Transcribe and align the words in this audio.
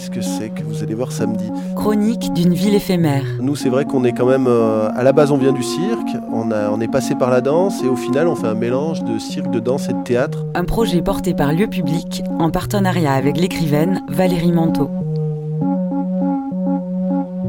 Qu'est-ce 0.00 0.10
que 0.10 0.22
c'est 0.22 0.48
que 0.48 0.62
vous 0.62 0.82
allez 0.82 0.94
voir 0.94 1.12
samedi 1.12 1.44
Chronique 1.76 2.32
d'une 2.32 2.54
ville 2.54 2.74
éphémère. 2.74 3.22
Nous, 3.38 3.54
c'est 3.54 3.68
vrai 3.68 3.84
qu'on 3.84 4.02
est 4.04 4.12
quand 4.12 4.24
même. 4.24 4.46
euh, 4.46 4.88
à 4.94 5.02
la 5.02 5.12
base, 5.12 5.30
on 5.30 5.36
vient 5.36 5.52
du 5.52 5.62
cirque, 5.62 6.16
on, 6.32 6.50
a, 6.52 6.70
on 6.70 6.80
est 6.80 6.88
passé 6.88 7.14
par 7.14 7.28
la 7.28 7.42
danse, 7.42 7.84
et 7.84 7.86
au 7.86 7.96
final, 7.96 8.26
on 8.26 8.34
fait 8.34 8.46
un 8.46 8.54
mélange 8.54 9.04
de 9.04 9.18
cirque, 9.18 9.50
de 9.50 9.60
danse 9.60 9.90
et 9.90 9.92
de 9.92 10.02
théâtre. 10.02 10.46
Un 10.54 10.64
projet 10.64 11.02
porté 11.02 11.34
par 11.34 11.52
Lieu 11.52 11.66
Public 11.66 12.22
en 12.38 12.48
partenariat 12.50 13.12
avec 13.12 13.36
l'écrivaine 13.36 14.00
Valérie 14.08 14.52
Manteau. 14.52 14.88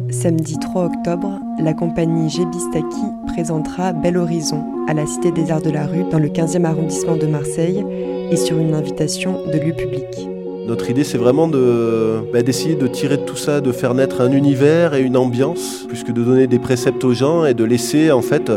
Samedi 0.10 0.60
3 0.60 0.88
octobre, 0.88 1.40
la 1.58 1.74
compagnie 1.74 2.30
Gebistaki 2.30 3.06
présentera 3.28 3.94
Bel 3.94 4.18
Horizon 4.18 4.62
à 4.90 4.94
la 4.94 5.06
Cité 5.06 5.32
des 5.32 5.52
Arts 5.52 5.62
de 5.62 5.70
la 5.70 5.86
Rue 5.86 6.04
dans 6.12 6.20
le 6.20 6.28
15e 6.28 6.66
arrondissement 6.66 7.16
de 7.16 7.28
Marseille 7.28 7.86
et 8.30 8.36
sur 8.36 8.58
une 8.60 8.74
invitation 8.74 9.40
de 9.48 9.58
lieu 9.58 9.72
public. 9.74 10.28
Notre 10.72 10.90
idée, 10.90 11.04
c'est 11.04 11.18
vraiment 11.18 11.50
de, 11.50 12.22
bah, 12.32 12.44
d'essayer 12.44 12.76
de 12.76 12.88
tirer 12.88 13.18
de 13.18 13.24
tout 13.24 13.36
ça, 13.36 13.60
de 13.60 13.74
faire 13.74 13.94
naître 13.94 14.22
un 14.22 14.32
univers 14.32 14.94
et 14.94 15.02
une 15.02 15.18
ambiance, 15.18 15.84
plus 15.86 16.06
que 16.06 16.14
de 16.14 16.24
donner 16.24 16.48
des 16.48 16.60
préceptes 16.60 17.04
aux 17.04 17.14
gens 17.14 17.44
et 17.44 17.54
de 17.54 17.66
laisser 17.66 18.10
en 18.10 18.22
fait 18.22 18.50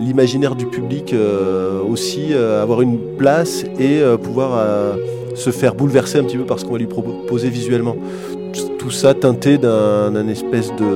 l'imaginaire 0.00 0.54
du 0.54 0.64
public 0.64 1.12
euh, 1.12 1.82
aussi 1.82 2.28
euh, 2.32 2.62
avoir 2.62 2.80
une 2.80 2.98
place 3.18 3.64
et 3.78 4.00
euh, 4.00 4.16
pouvoir 4.16 4.96
se 5.34 5.50
faire 5.50 5.74
bouleverser 5.74 6.18
un 6.18 6.24
petit 6.24 6.38
peu 6.38 6.46
par 6.46 6.58
ce 6.58 6.64
qu'on 6.64 6.72
va 6.72 6.78
lui 6.78 6.86
proposer 6.86 7.50
visuellement. 7.50 7.96
Tout 8.78 8.90
ça 8.90 9.12
teinté 9.12 9.58
d'un 9.58 10.26
espèce 10.26 10.68
de, 10.68 10.86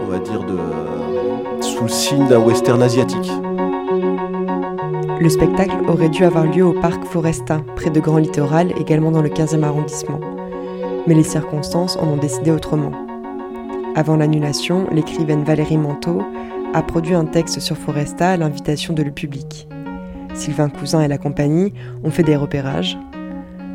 on 0.00 0.10
va 0.10 0.18
dire, 0.18 0.44
de, 0.44 1.62
sous 1.62 1.82
le 1.82 1.90
signe 1.90 2.26
d'un 2.26 2.38
western 2.38 2.82
asiatique. 2.82 3.30
Le 5.22 5.28
spectacle 5.28 5.76
aurait 5.86 6.08
dû 6.08 6.24
avoir 6.24 6.46
lieu 6.46 6.64
au 6.64 6.72
parc 6.72 7.04
Foresta, 7.04 7.60
près 7.76 7.90
de 7.90 8.00
Grand 8.00 8.18
Littoral, 8.18 8.72
également 8.76 9.12
dans 9.12 9.22
le 9.22 9.28
15e 9.28 9.62
arrondissement. 9.62 10.18
Mais 11.06 11.14
les 11.14 11.22
circonstances 11.22 11.96
en 11.96 12.08
ont 12.08 12.16
décidé 12.16 12.50
autrement. 12.50 12.90
Avant 13.94 14.16
l'annulation, 14.16 14.88
l'écrivaine 14.90 15.44
Valérie 15.44 15.78
Manteau 15.78 16.22
a 16.74 16.82
produit 16.82 17.14
un 17.14 17.24
texte 17.24 17.60
sur 17.60 17.76
Foresta 17.76 18.30
à 18.30 18.36
l'invitation 18.36 18.94
de 18.94 19.04
le 19.04 19.12
public. 19.12 19.68
Sylvain 20.34 20.68
Cousin 20.68 21.02
et 21.02 21.08
la 21.08 21.18
compagnie 21.18 21.72
ont 22.02 22.10
fait 22.10 22.24
des 22.24 22.34
repérages. 22.34 22.98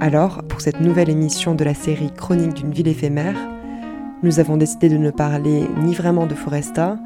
Alors, 0.01 0.43
pour 0.49 0.59
cette 0.59 0.81
nouvelle 0.81 1.09
émission 1.09 1.55
de 1.55 1.63
la 1.63 1.73
série 1.73 2.11
Chronique 2.11 2.55
d'une 2.55 2.73
ville 2.73 2.89
éphémère, 2.89 3.37
nous 4.21 4.41
avons 4.41 4.57
décidé 4.57 4.89
de 4.89 4.97
ne 4.97 5.11
parler 5.11 5.63
ni 5.81 5.95
vraiment 5.95 6.25
de 6.25 6.35
Foresta, 6.35 6.97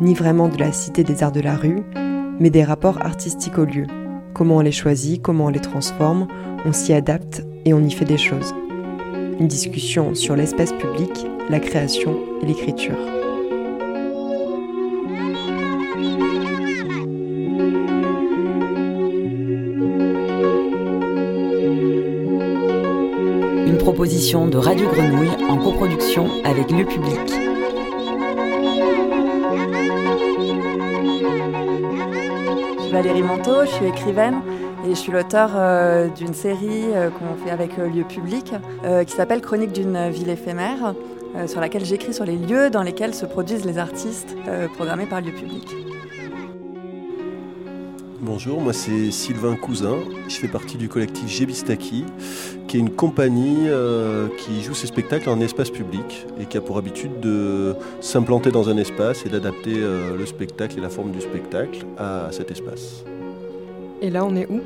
ni 0.00 0.14
vraiment 0.14 0.48
de 0.48 0.56
la 0.56 0.72
Cité 0.72 1.04
des 1.04 1.22
Arts 1.22 1.32
de 1.32 1.40
la 1.40 1.56
Rue, 1.56 1.82
mais 2.42 2.50
des 2.50 2.64
rapports 2.64 3.00
artistiques 3.00 3.56
au 3.56 3.64
lieu. 3.64 3.86
Comment 4.34 4.56
on 4.56 4.60
les 4.60 4.72
choisit, 4.72 5.22
comment 5.22 5.46
on 5.46 5.48
les 5.48 5.60
transforme, 5.60 6.26
on 6.64 6.72
s'y 6.72 6.92
adapte 6.92 7.44
et 7.64 7.72
on 7.72 7.80
y 7.80 7.92
fait 7.92 8.04
des 8.04 8.18
choses. 8.18 8.52
Une 9.38 9.46
discussion 9.46 10.16
sur 10.16 10.34
l'espace 10.34 10.72
public, 10.72 11.24
la 11.48 11.60
création 11.60 12.16
et 12.42 12.46
l'écriture. 12.46 12.98
Une 23.68 23.78
proposition 23.78 24.48
de 24.48 24.58
Radio 24.58 24.88
Grenouille 24.88 25.44
en 25.48 25.58
coproduction 25.58 26.28
avec 26.44 26.72
Lieu 26.72 26.84
Public. 26.86 27.51
Valérie 32.92 33.22
Manteau, 33.22 33.64
je 33.64 33.70
suis 33.70 33.86
écrivaine 33.86 34.42
et 34.84 34.90
je 34.90 34.94
suis 34.94 35.12
l'auteur 35.12 35.52
euh, 35.54 36.08
d'une 36.08 36.34
série 36.34 36.92
euh, 36.92 37.08
qu'on 37.08 37.42
fait 37.42 37.50
avec 37.50 37.78
euh, 37.78 37.88
Lieu 37.88 38.04
Public 38.04 38.52
qui 39.06 39.12
s'appelle 39.14 39.40
Chronique 39.40 39.72
d'une 39.72 40.10
ville 40.10 40.28
éphémère, 40.28 40.94
sur 41.46 41.60
laquelle 41.60 41.84
j'écris 41.84 42.12
sur 42.12 42.26
les 42.26 42.36
lieux 42.36 42.68
dans 42.68 42.82
lesquels 42.82 43.14
se 43.14 43.24
produisent 43.24 43.64
les 43.64 43.78
artistes 43.78 44.36
programmés 44.74 45.06
par 45.06 45.22
Lieu 45.22 45.32
Public. 45.32 45.66
Bonjour, 48.20 48.60
moi 48.60 48.72
c'est 48.72 49.10
Sylvain 49.10 49.56
Cousin. 49.56 49.98
Je 50.28 50.36
fais 50.36 50.48
partie 50.48 50.76
du 50.76 50.88
collectif 50.88 51.28
Gebistaki, 51.28 52.04
qui 52.72 52.78
est 52.78 52.80
une 52.80 52.88
compagnie 52.88 53.68
euh, 53.68 54.28
qui 54.38 54.62
joue 54.62 54.72
ses 54.72 54.86
spectacles 54.86 55.28
en 55.28 55.38
espace 55.40 55.68
public 55.68 56.26
et 56.40 56.46
qui 56.46 56.56
a 56.56 56.62
pour 56.62 56.78
habitude 56.78 57.20
de 57.20 57.74
s'implanter 58.00 58.50
dans 58.50 58.70
un 58.70 58.78
espace 58.78 59.26
et 59.26 59.28
d'adapter 59.28 59.74
euh, 59.76 60.16
le 60.16 60.24
spectacle 60.24 60.78
et 60.78 60.80
la 60.80 60.88
forme 60.88 61.10
du 61.10 61.20
spectacle 61.20 61.84
à 61.98 62.28
cet 62.30 62.50
espace. 62.50 63.04
Et 64.00 64.08
là, 64.08 64.24
on 64.24 64.34
est 64.34 64.46
où? 64.48 64.62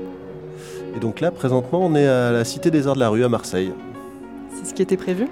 Et 0.97 1.01
donc 1.01 1.19
là, 1.19 1.33
présentement, 1.33 1.85
on 1.85 1.97
est 1.97 2.07
à 2.07 2.31
la 2.31 2.45
Cité 2.45 2.71
des 2.71 2.87
Arts 2.87 2.95
de 2.95 3.01
la 3.01 3.09
Rue 3.09 3.25
à 3.25 3.29
Marseille. 3.29 3.73
C'est 4.55 4.67
ce 4.67 4.73
qui 4.75 4.83
était 4.83 4.97
prévu? 4.97 5.27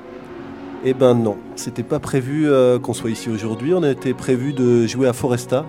Eh 0.84 0.94
ben 0.94 1.14
non, 1.14 1.36
c'était 1.54 1.84
pas 1.84 2.00
prévu 2.00 2.50
euh, 2.50 2.80
qu'on 2.80 2.92
soit 2.92 3.10
ici 3.10 3.30
aujourd'hui. 3.30 3.72
On 3.72 3.84
a 3.84 3.90
été 3.90 4.14
prévu 4.14 4.52
de 4.52 4.84
jouer 4.88 5.06
à 5.06 5.12
Foresta, 5.12 5.64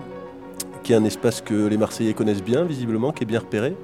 qui 0.86 0.92
est 0.92 0.96
un 0.96 1.04
espace 1.04 1.40
que 1.40 1.66
les 1.66 1.76
Marseillais 1.76 2.14
connaissent 2.14 2.44
bien, 2.44 2.62
visiblement, 2.62 3.10
qui 3.10 3.24
est 3.24 3.26
bien 3.26 3.40
repéré, 3.40 3.74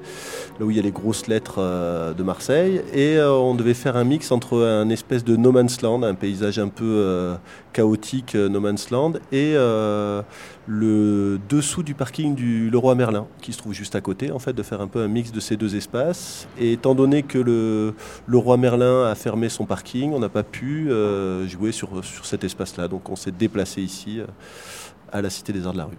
là 0.60 0.64
où 0.64 0.70
il 0.70 0.76
y 0.76 0.78
a 0.78 0.84
les 0.84 0.92
grosses 0.92 1.26
lettres 1.26 1.56
euh, 1.58 2.14
de 2.14 2.22
Marseille. 2.22 2.80
Et 2.94 3.16
euh, 3.16 3.32
on 3.32 3.56
devait 3.56 3.74
faire 3.74 3.96
un 3.96 4.04
mix 4.04 4.30
entre 4.30 4.62
un 4.62 4.88
espèce 4.88 5.24
de 5.24 5.34
no 5.34 5.50
man's 5.50 5.82
land, 5.82 6.04
un 6.04 6.14
paysage 6.14 6.60
un 6.60 6.68
peu 6.68 6.84
euh, 6.84 7.34
chaotique, 7.72 8.36
no 8.36 8.60
man's 8.60 8.91
land, 8.91 9.14
et 9.32 9.54
le 10.68 11.41
dessous 11.48 11.82
du 11.82 11.94
parking 11.94 12.36
du 12.36 12.70
Leroy 12.70 12.94
Merlin, 12.94 13.26
qui 13.41 13.52
se 13.52 13.58
trouve 13.58 13.72
juste 13.72 13.96
à 13.96 14.00
côté, 14.00 14.30
en 14.30 14.38
fait, 14.38 14.52
de 14.52 14.62
faire 14.62 14.80
un 14.80 14.86
peu 14.86 15.00
un 15.00 15.08
mix 15.08 15.32
de 15.32 15.41
ces 15.41 15.56
deux 15.56 15.74
espaces. 15.74 16.46
Et 16.56 16.74
étant 16.74 16.94
donné 16.94 17.24
que 17.24 17.38
le 17.38 17.94
Leroy 18.28 18.58
Merlin 18.58 19.06
a 19.06 19.16
fermé 19.16 19.48
son 19.48 19.66
parking, 19.66 20.12
on 20.12 20.20
n'a 20.20 20.28
pas 20.28 20.44
pu 20.44 20.88
jouer 21.48 21.72
sur, 21.72 22.04
sur 22.04 22.24
cet 22.26 22.44
espace-là. 22.44 22.86
Donc 22.86 23.10
on 23.10 23.16
s'est 23.16 23.32
déplacé 23.32 23.82
ici, 23.82 24.20
à 25.10 25.20
la 25.20 25.30
Cité 25.30 25.52
des 25.52 25.66
Arts 25.66 25.72
de 25.72 25.78
la 25.78 25.86
Rue. 25.86 25.98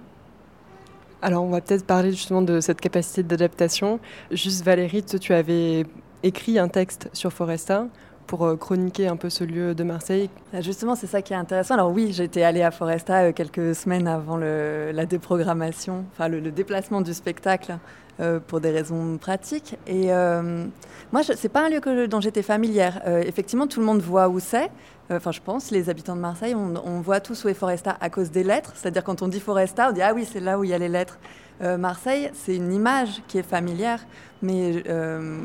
Alors, 1.26 1.46
on 1.46 1.50
va 1.50 1.62
peut-être 1.62 1.86
parler 1.86 2.12
justement 2.12 2.42
de 2.42 2.60
cette 2.60 2.82
capacité 2.82 3.24
d'adaptation. 3.24 4.02
Juste, 4.30 4.66
Valérie, 4.66 5.04
tu 5.06 5.34
avais 5.34 5.86
écrit 6.22 6.60
un 6.60 6.68
texte 6.68 7.10
sur 7.14 7.32
Foresta 7.32 7.88
pour 8.28 8.46
euh, 8.46 8.58
chroniquer 8.58 9.08
un 9.08 9.16
peu 9.16 9.30
ce 9.30 9.46
lieu 9.46 9.74
de 9.74 9.84
Marseille. 9.86 10.30
Ah, 10.54 10.60
Justement, 10.60 10.96
c'est 10.96 11.08
ça 11.08 11.22
qui 11.22 11.32
est 11.32 11.38
intéressant. 11.38 11.76
Alors 11.76 11.92
oui, 11.92 12.12
j'étais 12.12 12.44
allée 12.44 12.62
à 12.62 12.72
Foresta 12.72 13.24
euh, 13.24 13.32
quelques 13.32 13.74
semaines 13.74 14.06
avant 14.08 14.36
le- 14.36 14.92
la 14.94 15.06
déprogrammation, 15.06 16.04
enfin 16.12 16.28
le 16.28 16.42
déplacement 16.52 17.00
du 17.00 17.14
spectacle 17.14 17.78
euh, 18.20 18.40
pour 18.40 18.62
des 18.62 18.70
raisons 18.70 19.18
pratiques. 19.18 19.76
Et 19.88 20.14
euh, 20.14 20.66
moi, 21.12 21.24
ce 21.24 21.34
n'est 21.34 21.50
pas 21.50 21.66
un 21.66 21.70
lieu 21.70 22.08
dont 22.08 22.22
j'étais 22.22 22.44
familière. 22.44 23.02
Euh, 23.08 23.24
effectivement, 23.26 23.66
tout 23.66 23.80
le 23.80 23.88
monde 23.88 24.02
voit 24.02 24.30
où 24.30 24.40
c'est. 24.40 24.70
Enfin, 25.12 25.32
je 25.32 25.42
pense, 25.42 25.72
les 25.72 25.90
habitants 25.90 26.16
de 26.16 26.22
Marseille, 26.22 26.56
on, 26.56 27.02
voit 27.02 27.20
tous 27.20 27.44
où 27.44 27.50
est 27.50 27.54
Foresta 27.56 27.98
à 28.00 28.10
cause 28.10 28.30
des 28.30 28.44
lettres. 28.44 28.72
C'est-à-dire 28.76 29.04
quand 29.04 29.22
on 29.22 29.28
dit 29.28 29.40
Foresta, 29.40 29.90
on 29.90 29.94
dit 29.94 30.02
ah 30.02 30.14
oui, 30.14 30.28
c'est 30.32 30.40
là 30.40 30.60
où 30.60 30.64
il 30.64 30.70
y 30.70 30.74
a 30.74 30.78
les 30.78 30.90
lettres. 30.90 31.18
Marseille, 31.62 32.30
c'est 32.34 32.56
une 32.56 32.74
image 32.74 33.22
qui 33.28 33.38
est 33.38 33.44
familière, 33.44 34.06
mais 34.42 34.84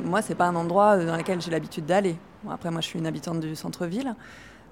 moi, 0.04 0.22
c'est 0.22 0.34
pas 0.34 0.46
un 0.46 0.54
endroit 0.54 0.96
dans 0.96 1.16
lequel 1.16 1.40
j'ai 1.40 1.50
l'habitude 1.50 1.86
d'aller. 1.86 2.16
Après, 2.50 2.70
moi, 2.70 2.80
je 2.80 2.86
suis 2.86 2.98
une 2.98 3.06
habitante 3.06 3.40
du 3.40 3.56
centre-ville. 3.56 4.14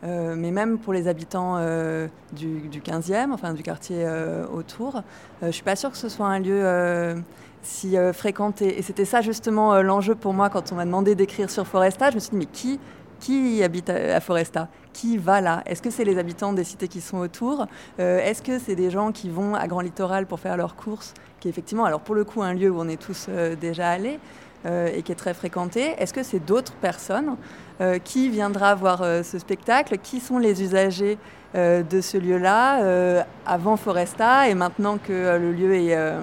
Euh, 0.04 0.34
mais 0.36 0.50
même 0.50 0.78
pour 0.78 0.92
les 0.92 1.08
habitants 1.08 1.56
euh, 1.58 2.06
du, 2.32 2.60
du 2.68 2.80
15e, 2.80 3.32
enfin 3.32 3.54
du 3.54 3.62
quartier 3.62 3.98
euh, 4.00 4.46
autour, 4.48 5.02
je 5.40 5.46
ne 5.46 5.52
suis 5.52 5.62
pas 5.62 5.76
sûre 5.76 5.90
que 5.90 5.96
ce 5.96 6.08
soit 6.08 6.26
un 6.26 6.38
lieu 6.38 7.24
si 7.62 7.96
fréquenté. 8.12 8.78
Et 8.78 8.82
c'était 8.82 9.04
ça 9.04 9.20
justement 9.22 9.82
l'enjeu 9.82 10.14
pour 10.14 10.32
moi 10.32 10.50
quand 10.50 10.72
on 10.72 10.76
m'a 10.76 10.84
demandé 10.84 11.14
d'écrire 11.14 11.50
sur 11.50 11.66
Foresta. 11.66 12.10
Je 12.10 12.16
me 12.16 12.20
suis 12.20 12.30
dit, 12.30 12.36
mais 12.36 12.46
qui, 12.46 12.78
qui 13.18 13.62
habite 13.62 13.90
à, 13.90 14.16
à 14.16 14.20
Foresta? 14.20 14.68
Qui 14.92 15.18
va 15.18 15.40
là? 15.40 15.62
Est-ce 15.66 15.82
que 15.82 15.90
c'est 15.90 16.04
les 16.04 16.18
habitants 16.18 16.52
des 16.52 16.64
cités 16.64 16.88
qui 16.88 17.00
sont 17.00 17.18
autour? 17.18 17.66
Est-ce 17.98 18.40
que 18.40 18.58
c'est 18.58 18.76
des 18.76 18.90
gens 18.90 19.12
qui 19.12 19.28
vont 19.28 19.54
à 19.54 19.66
Grand 19.66 19.80
Littoral 19.80 20.26
pour 20.26 20.40
faire 20.40 20.56
leurs 20.56 20.76
courses? 20.76 21.12
Qui 21.40 21.48
est 21.48 21.50
effectivement, 21.50 21.84
alors 21.84 22.00
pour 22.00 22.14
le 22.14 22.24
coup, 22.24 22.42
un 22.42 22.54
lieu 22.54 22.70
où 22.70 22.80
on 22.80 22.88
est 22.88 23.00
tous 23.00 23.28
déjà 23.60 23.90
allés 23.90 24.19
et 24.66 25.02
qui 25.02 25.12
est 25.12 25.16
très 25.16 25.34
fréquenté. 25.34 25.94
Est-ce 25.98 26.12
que 26.12 26.22
c'est 26.22 26.44
d'autres 26.44 26.72
personnes 26.74 27.36
euh, 27.80 27.98
qui 27.98 28.28
viendra 28.30 28.74
voir 28.74 29.02
euh, 29.02 29.22
ce 29.22 29.38
spectacle? 29.38 29.98
Qui 29.98 30.20
sont 30.20 30.38
les 30.38 30.62
usagers 30.62 31.18
euh, 31.54 31.82
de 31.82 32.00
ce 32.00 32.16
lieu-là 32.18 32.82
euh, 32.82 33.22
avant 33.46 33.76
Foresta 33.76 34.48
et 34.48 34.54
maintenant 34.54 34.98
que 34.98 35.12
euh, 35.12 35.38
le 35.38 35.52
lieu 35.52 35.74
est, 35.74 35.94
euh, 35.94 36.20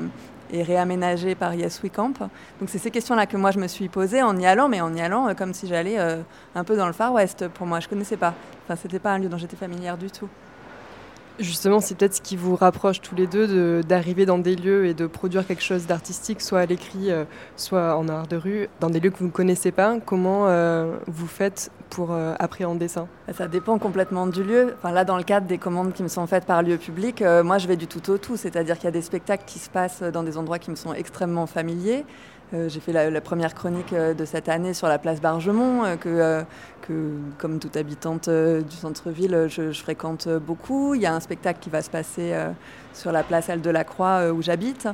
réaménagé 0.54 1.36
par 1.36 1.54
Yes 1.54 1.82
We 1.82 1.92
Camp? 1.92 2.20
Donc 2.60 2.70
c'est 2.70 2.78
ces 2.78 2.92
questions-là 2.92 3.26
que 3.26 3.38
moi 3.38 3.52
je 3.52 3.60
me 3.60 3.68
suis 3.68 3.90
posée 3.90 4.22
en 4.22 4.38
y 4.38 4.46
allant, 4.46 4.68
mais 4.68 4.82
en 4.82 4.94
y 4.94 5.02
allant 5.02 5.30
euh, 5.30 5.34
comme 5.34 5.54
si 5.54 5.68
j'allais 5.68 5.98
euh, 5.98 6.18
un 6.54 6.64
peu 6.64 6.76
dans 6.76 6.88
le 6.88 6.94
Far 6.94 7.14
West 7.14 7.48
pour 7.48 7.66
moi. 7.66 7.80
Je 7.80 7.88
connaissais 7.88 8.18
pas. 8.18 8.34
Enfin, 8.66 8.76
c'était 8.82 9.00
pas 9.00 9.12
un 9.12 9.20
lieu 9.20 9.30
dont 9.30 9.38
j'étais 9.38 9.58
familière 9.58 9.98
du 9.98 10.12
tout. 10.12 10.30
Justement, 11.40 11.80
c'est 11.80 11.96
peut-être 11.98 12.14
ce 12.14 12.22
qui 12.22 12.36
vous 12.36 12.56
rapproche 12.56 13.02
tous 13.02 13.16
les 13.16 13.26
deux 13.26 13.48
de- 13.48 13.82
d'arriver 13.88 14.28
dans 14.28 14.38
des 14.38 14.56
lieux 14.56 14.86
et 14.86 14.94
de 14.94 15.08
produire 15.08 15.48
quelque 15.48 15.64
chose 15.64 15.88
d'artistique, 15.88 16.42
soit 16.42 16.60
à 16.60 16.66
l'écrit, 16.68 17.10
euh, 17.12 17.26
soit 17.56 17.98
en 17.98 18.08
art 18.08 18.28
de 18.28 18.36
rue, 18.36 18.70
dans 18.80 18.92
des 18.92 19.00
lieux 19.00 19.10
que 19.10 19.18
vous 19.18 19.26
ne 19.26 19.32
connaissez 19.32 19.72
pas. 19.72 19.98
Comment 20.06 20.48
euh, 20.48 20.96
vous 21.08 21.26
faites 21.26 21.72
pour 21.90 22.12
euh, 22.12 22.36
appréhender 22.38 22.88
ça? 22.88 23.08
Ça 23.36 23.48
dépend 23.48 23.80
complètement 23.80 24.28
du 24.28 24.44
lieu. 24.44 24.76
Enfin, 24.78 24.92
là, 24.92 25.06
dans 25.06 25.18
le 25.18 25.24
cadre 25.24 25.48
des 25.48 25.58
commandes 25.58 25.94
qui 25.94 26.04
me 26.04 26.08
sont 26.08 26.28
faites 26.28 26.46
par 26.46 26.62
lieu 26.62 26.78
public, 26.78 27.24
moi, 27.44 27.58
je 27.58 27.68
vais 27.68 27.78
du 27.78 27.88
tout 27.88 28.12
au 28.12 28.20
tout. 28.20 28.38
C'est-à-dire 28.38 28.76
qu'il 28.76 28.86
y 28.86 28.90
a 28.90 28.92
des 28.92 29.02
spectacles 29.02 29.46
qui 29.48 29.58
se 29.58 29.72
passent 29.72 30.04
dans 30.04 30.22
des 30.22 30.38
endroits 30.38 30.60
qui 30.60 30.70
me 30.70 30.76
sont 30.76 30.94
extrêmement 30.94 31.48
familiers. 31.48 32.06
J'ai 32.54 32.80
fait 32.80 32.92
la, 32.92 33.22
première 33.22 33.56
chronique 33.56 33.94
de 33.94 34.26
cette 34.26 34.48
année 34.48 34.74
sur 34.74 34.88
la 34.88 35.00
place 35.00 35.20
Bargemont, 35.20 35.98
que, 35.98 36.44
que, 36.82 37.12
comme 37.38 37.60
toute 37.60 37.76
habitante 37.78 38.30
du 38.30 38.76
centre-ville, 38.76 39.48
je, 39.50 39.72
fréquente 39.72 40.28
beaucoup. 40.30 40.94
Il 40.94 41.02
y 41.02 41.06
a 41.06 41.14
un 41.14 41.20
spectacle 41.20 41.60
qui 41.60 41.70
va 41.70 41.82
se 41.82 41.90
passer 41.90 42.34
sur 42.94 43.12
la 43.12 43.24
place 43.24 43.50
Halle 43.50 43.62
de 43.62 43.70
la 43.70 43.84
Croix 43.84 44.32
où 44.32 44.42
j'habite. 44.42 44.88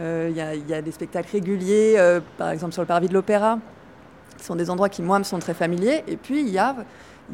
Il 0.00 0.32
y, 0.32 0.74
a 0.74 0.82
des 0.82 0.92
spectacles 0.92 1.30
réguliers, 1.32 2.18
par 2.36 2.50
exemple 2.50 2.72
sur 2.72 2.82
le 2.82 2.88
parvis 2.88 3.08
de 3.08 3.14
l'Opéra. 3.14 3.58
Ce 4.38 4.44
sont 4.46 4.56
des 4.56 4.68
endroits 4.68 4.88
qui, 4.88 5.02
moi, 5.02 5.18
me 5.18 5.24
sont 5.24 5.38
très 5.38 5.54
familiers. 5.54 6.02
Et 6.08 6.16
puis, 6.16 6.40
il 6.40 6.50
y 6.50 6.58
a, 6.58 6.74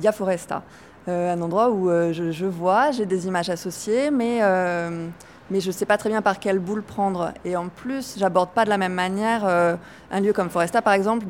il 0.00 0.12
Foresta. 0.12 0.62
Euh, 1.08 1.32
un 1.32 1.40
endroit 1.40 1.70
où 1.70 1.90
euh, 1.90 2.12
je, 2.12 2.44
vois, 2.44 2.90
j'ai 2.90 3.06
des 3.06 3.26
images 3.26 3.48
associées, 3.48 4.10
mais, 4.10 4.40
euh, 4.42 5.08
mais 5.50 5.60
je 5.60 5.68
ne 5.68 5.72
sais 5.72 5.86
pas 5.86 5.98
très 5.98 6.08
bien 6.08 6.22
par 6.22 6.38
quelle 6.38 6.58
boule 6.58 6.82
prendre. 6.82 7.32
Et 7.44 7.56
en 7.56 7.68
plus, 7.68 8.16
j'aborde 8.18 8.50
pas 8.50 8.64
de 8.64 8.70
la 8.70 8.78
même 8.78 8.94
manière 8.94 9.44
un 9.44 10.20
lieu 10.20 10.32
comme 10.32 10.50
Foresta, 10.50 10.82
par 10.82 10.92
exemple, 10.92 11.26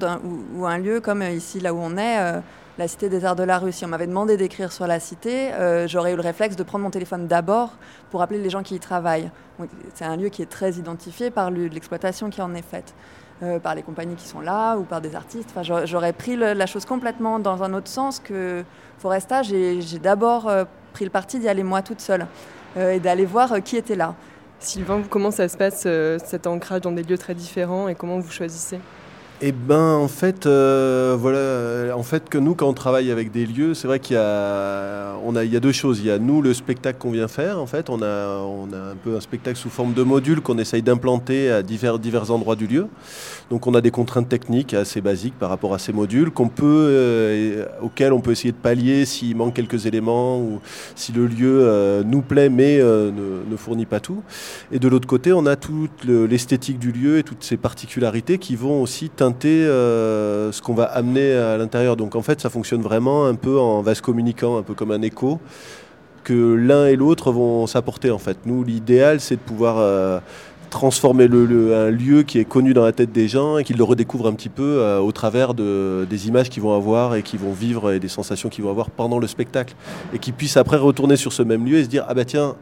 ou, 0.56 0.66
un 0.66 0.78
lieu 0.78 1.00
comme 1.00 1.22
ici, 1.22 1.60
là 1.60 1.74
où 1.74 1.78
on 1.80 1.96
est, 1.96 2.40
la 2.78 2.88
Cité 2.88 3.08
des 3.08 3.24
Arts 3.24 3.36
de 3.36 3.42
la 3.42 3.58
Rue. 3.58 3.72
Si 3.72 3.84
on 3.84 3.88
m'avait 3.88 4.06
demandé 4.06 4.36
d'écrire 4.36 4.72
sur 4.72 4.86
la 4.86 5.00
cité, 5.00 5.50
j'aurais 5.86 6.12
eu 6.12 6.16
le 6.16 6.22
réflexe 6.22 6.56
de 6.56 6.62
prendre 6.62 6.84
mon 6.84 6.90
téléphone 6.90 7.26
d'abord 7.26 7.72
pour 8.10 8.22
appeler 8.22 8.40
les 8.40 8.50
gens 8.50 8.62
qui 8.62 8.74
y 8.74 8.80
travaillent. 8.80 9.30
C'est 9.94 10.04
un 10.04 10.16
lieu 10.16 10.28
qui 10.28 10.42
est 10.42 10.50
très 10.50 10.72
identifié 10.72 11.30
par 11.30 11.50
l'exploitation 11.50 12.30
qui 12.30 12.42
en 12.42 12.54
est 12.54 12.62
faite. 12.62 12.94
par 13.62 13.74
les 13.74 13.82
compagnies 13.82 14.16
qui 14.16 14.28
sont 14.28 14.40
là 14.40 14.76
ou 14.76 14.82
par 14.82 15.00
des 15.00 15.14
artistes. 15.14 15.50
Enfin, 15.54 15.84
j'aurais 15.84 16.12
pris 16.12 16.36
la 16.36 16.66
chose 16.66 16.84
complètement 16.84 17.38
dans 17.38 17.62
un 17.62 17.72
autre 17.72 17.88
sens 17.88 18.20
que 18.20 18.64
Foresta, 19.00 19.42
j'ai 19.42 19.98
d'abord 19.98 20.46
euh, 20.46 20.64
pris 20.92 21.06
le 21.06 21.10
parti 21.10 21.38
d'y 21.38 21.48
aller 21.48 21.62
moi 21.62 21.80
toute 21.80 22.02
seule 22.02 22.22
euh, 22.22 22.26
et 22.76 23.00
d'aller 23.00 23.24
voir 23.24 23.52
euh, 23.52 23.60
qui 23.60 23.76
était 23.76 23.96
là. 23.96 24.14
Sylvain, 24.58 25.02
comment 25.08 25.30
ça 25.30 25.48
se 25.48 25.56
passe 25.56 25.88
cet 26.26 26.46
ancrage 26.46 26.82
dans 26.82 26.92
des 26.92 27.02
lieux 27.02 27.16
très 27.16 27.34
différents 27.34 27.88
et 27.88 27.94
comment 27.94 28.18
vous 28.18 28.30
choisissez? 28.30 28.78
Eh 29.42 29.52
ben, 29.52 29.94
en 29.94 30.08
fait, 30.08 30.44
euh, 30.44 31.16
voilà, 31.18 31.96
en 31.96 32.02
fait 32.02 32.28
que 32.28 32.36
nous, 32.36 32.54
quand 32.54 32.68
on 32.68 32.74
travaille 32.74 33.10
avec 33.10 33.32
des 33.32 33.46
lieux, 33.46 33.72
c'est 33.72 33.86
vrai 33.86 33.98
qu'il 33.98 34.16
y 34.16 34.18
a, 34.18 35.14
on 35.24 35.34
a, 35.34 35.44
il 35.44 35.52
y 35.52 35.56
a 35.56 35.60
deux 35.60 35.72
choses. 35.72 36.00
Il 36.00 36.06
y 36.06 36.10
a 36.10 36.18
nous 36.18 36.42
le 36.42 36.52
spectacle 36.52 36.98
qu'on 36.98 37.10
vient 37.10 37.26
faire. 37.26 37.58
En 37.58 37.66
fait, 37.66 37.88
on 37.88 38.02
a, 38.02 38.36
on 38.36 38.70
a 38.74 38.92
un 38.92 38.96
peu 39.02 39.16
un 39.16 39.20
spectacle 39.20 39.56
sous 39.56 39.70
forme 39.70 39.94
de 39.94 40.02
module 40.02 40.42
qu'on 40.42 40.58
essaye 40.58 40.82
d'implanter 40.82 41.50
à 41.50 41.62
divers, 41.62 41.98
divers 41.98 42.30
endroits 42.30 42.54
du 42.54 42.66
lieu. 42.66 42.88
Donc, 43.50 43.66
on 43.66 43.74
a 43.74 43.80
des 43.80 43.90
contraintes 43.90 44.28
techniques 44.28 44.74
assez 44.74 45.00
basiques 45.00 45.38
par 45.38 45.48
rapport 45.48 45.72
à 45.72 45.78
ces 45.78 45.94
modules 45.94 46.30
qu'on 46.30 46.48
peut, 46.48 46.86
euh, 46.90 47.64
auxquels 47.80 48.12
on 48.12 48.20
peut 48.20 48.32
essayer 48.32 48.52
de 48.52 48.58
pallier 48.58 49.06
s'il 49.06 49.36
manque 49.36 49.54
quelques 49.54 49.86
éléments 49.86 50.38
ou 50.38 50.60
si 50.96 51.12
le 51.12 51.26
lieu 51.26 51.60
euh, 51.62 52.02
nous 52.04 52.20
plaît 52.20 52.50
mais 52.50 52.76
ne, 52.76 53.10
ne, 53.50 53.56
fournit 53.56 53.86
pas 53.86 54.00
tout. 54.00 54.22
Et 54.70 54.78
de 54.78 54.86
l'autre 54.86 55.08
côté, 55.08 55.32
on 55.32 55.46
a 55.46 55.56
toute 55.56 56.04
l'esthétique 56.04 56.78
du 56.78 56.92
lieu 56.92 57.18
et 57.18 57.22
toutes 57.22 57.42
ces 57.42 57.56
particularités 57.56 58.36
qui 58.36 58.54
vont 58.54 58.82
aussi 58.82 59.08
euh, 59.44 60.52
ce 60.52 60.62
qu'on 60.62 60.74
va 60.74 60.84
amener 60.84 61.32
à 61.32 61.56
l'intérieur. 61.56 61.96
Donc 61.96 62.16
en 62.16 62.22
fait, 62.22 62.40
ça 62.40 62.50
fonctionne 62.50 62.82
vraiment 62.82 63.26
un 63.26 63.34
peu 63.34 63.58
en 63.58 63.82
vase 63.82 64.00
communicant, 64.00 64.58
un 64.58 64.62
peu 64.62 64.74
comme 64.74 64.90
un 64.90 65.02
écho, 65.02 65.40
que 66.24 66.54
l'un 66.54 66.86
et 66.86 66.96
l'autre 66.96 67.32
vont 67.32 67.66
s'apporter 67.66 68.10
en 68.10 68.18
fait. 68.18 68.38
Nous, 68.46 68.64
l'idéal, 68.64 69.20
c'est 69.20 69.36
de 69.36 69.40
pouvoir 69.40 69.78
euh, 69.78 70.20
transformer 70.70 71.28
le, 71.28 71.74
un 71.74 71.90
lieu 71.90 72.22
qui 72.22 72.38
est 72.38 72.44
connu 72.44 72.72
dans 72.72 72.84
la 72.84 72.92
tête 72.92 73.12
des 73.12 73.28
gens 73.28 73.58
et 73.58 73.64
qu'ils 73.64 73.76
le 73.76 73.84
redécouvrent 73.84 74.28
un 74.28 74.34
petit 74.34 74.48
peu 74.48 74.78
euh, 74.78 75.00
au 75.00 75.12
travers 75.12 75.54
de, 75.54 76.06
des 76.08 76.28
images 76.28 76.48
qu'ils 76.48 76.62
vont 76.62 76.74
avoir 76.74 77.14
et 77.14 77.22
qu'ils 77.22 77.40
vont 77.40 77.52
vivre 77.52 77.92
et 77.92 78.00
des 78.00 78.08
sensations 78.08 78.48
qu'ils 78.48 78.64
vont 78.64 78.70
avoir 78.70 78.90
pendant 78.90 79.18
le 79.18 79.26
spectacle. 79.26 79.74
Et 80.14 80.18
qu'ils 80.18 80.34
puissent 80.34 80.56
après 80.56 80.76
retourner 80.76 81.16
sur 81.16 81.32
ce 81.32 81.42
même 81.42 81.66
lieu 81.66 81.78
et 81.78 81.84
se 81.84 81.88
dire, 81.88 82.04
ah 82.08 82.14
bah 82.14 82.24
tiens, 82.24 82.54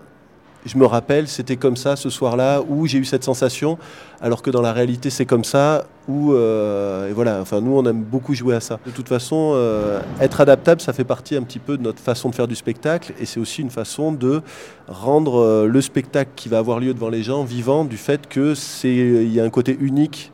je 0.66 0.76
me 0.76 0.87
rappelle, 0.87 1.28
c'était 1.28 1.56
comme 1.56 1.76
ça 1.76 1.96
ce 1.96 2.10
soir-là, 2.10 2.62
où 2.69 2.87
j'ai 2.87 2.99
eu 2.99 3.05
cette 3.05 3.25
sensation, 3.25 3.78
alors 4.20 4.43
que 4.43 4.50
dans 4.50 4.60
la 4.60 4.72
réalité, 4.72 5.10
c'est 5.10 5.25
comme 5.25 5.44
ça, 5.44 5.84
où, 6.08 6.32
euh, 6.32 7.10
voilà, 7.14 7.40
enfin, 7.40 7.60
nous, 7.60 7.76
on 7.76 7.84
aime 7.84 8.02
beaucoup 8.02 8.34
jouer 8.34 8.56
à 8.56 8.60
ça. 8.60 8.78
De 8.84 8.90
toute 8.90 9.08
façon, 9.08 9.52
euh, 9.55 10.00
être 10.20 10.40
adaptable, 10.40 10.81
ça 10.81 10.93
fait 10.93 11.05
partie 11.05 11.37
un 11.37 11.43
petit 11.43 11.60
peu 11.60 11.76
de 11.76 11.82
notre 11.82 12.00
façon 12.00 12.28
de 12.28 12.34
faire 12.34 12.49
du 12.49 12.56
spectacle, 12.56 13.12
et 13.20 13.26
c'est 13.26 13.40
aussi 13.40 13.62
une 13.62 13.70
façon 13.70 14.12
de 14.12 14.43
rendre 14.88 15.40
euh, 15.40 15.66
le 15.66 15.81
spectacle 15.81 16.31
qui 16.34 16.49
va 16.49 16.58
avoir 16.58 16.81
lieu 16.81 16.93
devant 16.93 17.08
les 17.08 17.22
gens 17.22 17.44
vivant, 17.44 17.84
du 17.84 17.96
fait 17.96 18.28
que 18.28 18.54
il 18.84 19.32
y 19.32 19.40
a 19.40 19.44
un 19.44 19.50
côté 19.50 19.76
unique 19.81 20.32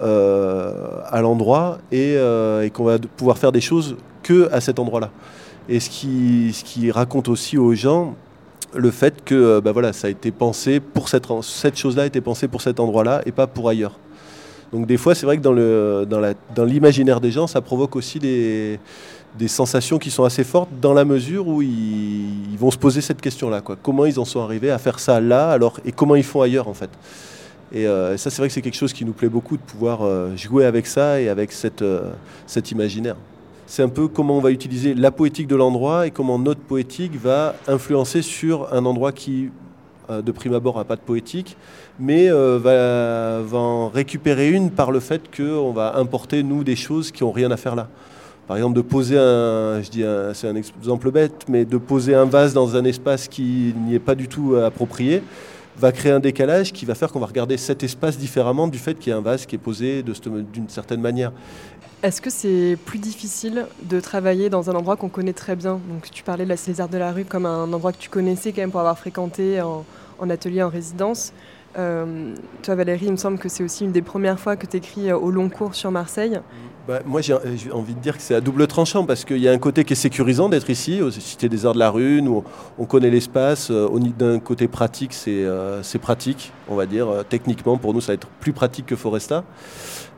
à 0.00 1.20
l'endroit, 1.20 1.78
et, 1.92 2.16
qu'on 2.72 2.84
va 2.84 2.98
pouvoir 2.98 3.36
faire 3.36 3.52
des 3.52 3.60
choses 3.60 3.96
que 4.22 4.50
à 4.50 4.60
cet 4.62 4.78
endroit-là. 4.78 5.10
Et 5.68 5.78
ce 5.78 5.90
qui 5.90 6.90
raconte 6.90 7.28
aussi 7.28 7.58
aux 7.58 7.74
gens, 7.74 8.16
le 8.74 8.90
fait 8.90 9.24
que 9.24 9.34
euh, 9.34 9.60
bah 9.60 9.72
voilà, 9.72 9.92
ça 9.92 10.06
a 10.06 10.10
été 10.10 10.30
pensé 10.30 10.80
pour 10.80 11.08
cette, 11.08 11.26
chose-là 11.76 12.02
a 12.02 12.06
été 12.06 12.20
pensée 12.20 12.48
pour 12.48 12.62
cet 12.62 12.80
endroit-là 12.80 13.22
et 13.26 13.32
pas 13.32 13.46
pour 13.46 13.68
ailleurs. 13.68 13.98
Donc 14.72 14.86
des 14.86 14.96
fois, 14.96 15.14
c'est 15.14 15.26
vrai 15.26 15.36
que 15.36 16.04
dans, 16.04 16.64
l'imaginaire 16.64 17.20
des 17.20 17.32
gens, 17.32 17.46
ça 17.46 17.60
provoque 17.60 17.96
aussi 17.96 18.20
des, 18.20 18.78
sensations 19.48 19.98
qui 19.98 20.10
sont 20.10 20.24
assez 20.24 20.44
fortes 20.44 20.70
dans 20.80 20.92
la 20.92 21.04
mesure 21.04 21.48
où 21.48 21.60
ils, 21.60 22.56
vont 22.56 22.70
se 22.70 22.78
poser 22.78 23.00
cette 23.00 23.20
question-là. 23.20 23.62
Comment 23.82 24.06
ils 24.06 24.20
en 24.20 24.24
sont 24.24 24.40
arrivés 24.40 24.70
à 24.70 24.78
faire 24.78 25.00
ça 25.00 25.20
là 25.20 25.50
alors, 25.50 25.80
et 25.84 25.92
comment 25.92 26.14
ils 26.14 26.24
font 26.24 26.42
ailleurs 26.42 26.68
en 26.68 26.74
fait. 26.74 26.90
Et 27.72 27.86
euh, 27.86 28.16
ça, 28.16 28.30
c'est 28.30 28.38
vrai 28.38 28.48
que 28.48 28.54
c'est 28.54 28.62
quelque 28.62 28.76
chose 28.76 28.92
qui 28.92 29.04
nous 29.04 29.12
plaît 29.12 29.28
beaucoup 29.28 29.56
de 29.56 29.62
pouvoir 29.62 30.00
euh, 30.02 30.36
jouer 30.36 30.64
avec 30.64 30.86
ça 30.86 31.20
et 31.20 31.28
avec 31.28 31.52
cet 31.52 32.70
imaginaire 32.70 33.16
c'est 33.70 33.84
un 33.84 33.88
peu 33.88 34.08
comment 34.08 34.36
on 34.36 34.40
va 34.40 34.50
utiliser 34.50 34.94
la 34.94 35.12
poétique 35.12 35.46
de 35.46 35.54
l'endroit 35.54 36.08
et 36.08 36.10
comment 36.10 36.40
notre 36.40 36.60
poétique 36.60 37.14
va 37.14 37.54
influencer 37.68 38.20
sur 38.20 38.74
un 38.74 38.84
endroit 38.84 39.12
qui, 39.12 39.50
euh, 40.10 40.22
de 40.22 40.32
prime 40.32 40.54
abord, 40.54 40.76
n'a 40.76 40.82
pas 40.82 40.96
de 40.96 41.00
poétique, 41.02 41.56
mais 42.00 42.28
euh, 42.32 42.58
va, 42.60 43.56
en 43.56 43.88
récupérer 43.88 44.50
une 44.50 44.72
par 44.72 44.90
le 44.90 44.98
fait 44.98 45.22
qu'on 45.34 45.70
va 45.70 45.96
importer, 45.96 46.42
nous, 46.42 46.64
des 46.64 46.74
choses 46.74 47.12
qui 47.12 47.22
n'ont 47.22 47.30
rien 47.30 47.52
à 47.52 47.56
faire 47.56 47.76
là. 47.76 47.86
Par 48.48 48.56
exemple, 48.56 48.74
de 48.74 48.82
poser 48.82 49.16
un, 49.16 49.80
je 49.80 49.88
dis 49.88 50.02
c'est 50.34 50.48
un 50.48 50.56
exemple 50.56 51.12
bête, 51.12 51.44
mais 51.48 51.64
de 51.64 51.76
poser 51.76 52.16
un 52.16 52.24
vase 52.24 52.52
dans 52.52 52.74
un 52.74 52.84
espace 52.84 53.28
qui 53.28 53.72
n'y 53.86 53.94
est 53.94 54.00
pas 54.00 54.16
du 54.16 54.26
tout 54.26 54.54
euh, 54.54 54.66
approprié, 54.66 55.22
va 55.78 55.92
créer 55.92 56.12
un 56.12 56.20
décalage 56.20 56.72
qui 56.72 56.84
va 56.84 56.96
faire 56.96 57.12
qu'on 57.12 57.20
va 57.20 57.26
regarder 57.26 57.56
cet 57.56 57.84
espace 57.84 58.18
différemment 58.18 58.66
du 58.66 58.78
fait 58.78 58.94
qu'il 58.98 59.10
y 59.10 59.12
a 59.12 59.16
un 59.16 59.22
vase 59.22 59.46
qui 59.46 59.54
est 59.54 59.58
posé 59.58 60.02
d'une 60.02 60.68
certaine 60.68 61.00
manière. 61.00 61.30
Est-ce 62.02 62.22
que 62.22 62.30
c'est 62.30 62.78
plus 62.86 62.98
difficile 62.98 63.66
de 63.82 64.00
travailler 64.00 64.48
dans 64.48 64.70
un 64.70 64.74
endroit 64.74 64.96
qu'on 64.96 65.10
connaît 65.10 65.34
très 65.34 65.54
bien? 65.54 65.80
Donc, 65.90 66.10
Tu 66.10 66.22
parlais 66.22 66.44
de 66.44 66.48
la 66.48 66.56
César 66.56 66.88
de 66.88 66.96
la 66.96 67.12
Rue 67.12 67.26
comme 67.26 67.44
un 67.44 67.70
endroit 67.70 67.92
que 67.92 67.98
tu 67.98 68.08
connaissais 68.08 68.52
quand 68.52 68.62
même 68.62 68.70
pour 68.70 68.80
avoir 68.80 68.98
fréquenté 68.98 69.60
en, 69.60 70.30
atelier, 70.30 70.62
en 70.62 70.70
résidence. 70.70 71.34
Euh, 71.78 72.34
toi, 72.62 72.74
Valérie, 72.74 73.06
il 73.06 73.12
me 73.12 73.16
semble 73.16 73.38
que 73.38 73.50
c'est 73.50 73.62
aussi 73.62 73.84
une 73.84 73.92
des 73.92 74.00
premières 74.00 74.40
fois 74.40 74.56
que 74.56 74.66
tu 74.66 74.78
écris 74.78 75.10
euh, 75.10 75.16
au 75.18 75.30
long 75.30 75.50
cours 75.50 75.74
sur 75.74 75.90
Marseille. 75.90 76.40
Bah, 76.90 76.98
moi, 77.06 77.20
j'ai 77.20 77.34
envie 77.72 77.94
de 77.94 78.00
dire 78.00 78.16
que 78.16 78.22
c'est 78.24 78.34
à 78.34 78.40
double 78.40 78.66
tranchant 78.66 79.04
parce 79.04 79.24
qu'il 79.24 79.38
y 79.38 79.46
a 79.46 79.52
un 79.52 79.58
côté 79.58 79.84
qui 79.84 79.92
est 79.92 79.96
sécurisant 79.96 80.48
d'être 80.48 80.70
ici, 80.70 81.00
aux 81.02 81.12
Cité 81.12 81.48
des 81.48 81.64
Arts 81.64 81.74
de 81.74 81.78
la 81.78 81.88
Rue, 81.88 82.18
où 82.18 82.42
on 82.80 82.84
connaît 82.84 83.10
l'espace. 83.10 83.68
Euh, 83.70 83.88
d'un 84.18 84.40
côté 84.40 84.66
pratique, 84.66 85.12
c'est 85.12 85.98
pratique, 86.02 86.50
on 86.68 86.74
va 86.74 86.86
dire. 86.86 87.06
Techniquement, 87.28 87.78
pour 87.78 87.94
nous, 87.94 88.00
ça 88.00 88.08
va 88.08 88.14
être 88.14 88.26
plus 88.40 88.52
pratique 88.52 88.86
que 88.86 88.96
Foresta. 88.96 89.44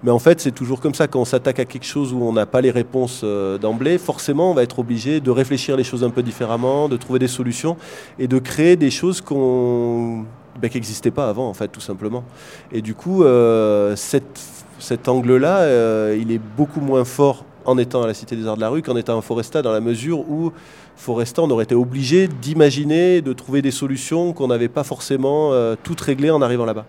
Mais 0.03 0.11
en 0.11 0.19
fait, 0.19 0.41
c'est 0.41 0.51
toujours 0.51 0.81
comme 0.81 0.95
ça. 0.95 1.09
Quand 1.09 1.21
on 1.21 1.27
s'attaque 1.27 1.59
à 1.59 1.67
quelque 1.67 1.85
chose 1.85 2.15
où 2.15 2.23
on 2.23 2.33
n'a 2.33 2.47
pas 2.47 2.63
les 2.63 2.71
réponses 2.71 3.21
euh, 3.23 3.59
d'emblée, 3.59 3.99
forcément, 3.99 4.51
on 4.51 4.55
va 4.55 4.63
être 4.63 4.79
obligé 4.79 5.21
de 5.21 5.31
réfléchir 5.31 5.77
les 5.77 5.85
choses 5.85 6.03
un 6.03 6.11
peu 6.11 6.23
différemment, 6.23 6.89
de 6.89 6.97
trouver 6.97 7.19
des 7.19 7.29
solutions 7.29 7.77
et 8.19 8.29
de 8.29 8.39
créer 8.39 8.77
des 8.77 8.91
choses 8.91 9.21
qu'on 9.21 10.25
ben, 10.59 10.71
qui 10.71 10.79
n'existaient 10.79 11.11
pas 11.11 11.29
avant, 11.29 11.51
en 11.51 11.55
fait, 11.55 11.69
tout 11.69 11.81
simplement. 11.81 12.25
Et 12.73 12.81
du 12.81 12.95
coup, 12.95 13.25
euh, 13.25 13.95
cet 14.83 15.09
angle-là, 15.09 15.61
euh, 15.61 16.19
il 16.21 16.33
est 16.33 16.41
beaucoup 16.57 16.81
moins 16.81 17.05
fort 17.05 17.45
en 17.65 17.79
étant 17.79 18.03
à 18.03 18.07
la 18.09 18.15
Cité 18.15 18.35
des 18.35 18.47
Arts 18.47 18.57
de 18.57 18.61
la 18.61 18.69
Rue 18.69 18.83
qu'en 18.83 18.97
étant 18.97 19.17
à 19.17 19.23
Foresta, 19.23 19.63
dans 19.63 19.73
la 19.73 19.81
mesure 19.81 20.29
où 20.29 20.53
Foresta, 20.97 21.43
on 21.43 21.51
aurait 21.51 21.65
été 21.65 21.77
obligé 21.77 22.27
d'imaginer, 22.27 23.23
de 23.23 23.33
trouver 23.33 23.63
des 23.63 23.71
solutions 23.71 24.33
qu'on 24.33 24.49
n'avait 24.49 24.69
pas 24.69 24.83
forcément 24.83 25.53
toutes 25.85 26.01
réglées 26.01 26.31
en 26.31 26.43
arrivant 26.43 26.65
là-bas. 26.65 26.85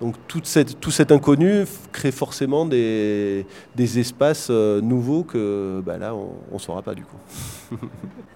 Donc 0.00 0.14
tout 0.28 0.40
cet 0.44 1.12
inconnu 1.12 1.64
crée 1.92 2.12
forcément 2.12 2.66
des, 2.66 3.44
espaces 3.76 4.48
euh, 4.50 4.80
nouveaux 4.80 5.24
que 5.24 5.82
bah, 5.84 5.98
là, 5.98 6.14
on 6.14 6.54
ne 6.54 6.58
saura 6.58 6.82
pas 6.82 6.94
du 6.94 7.04
coup. 7.04 7.16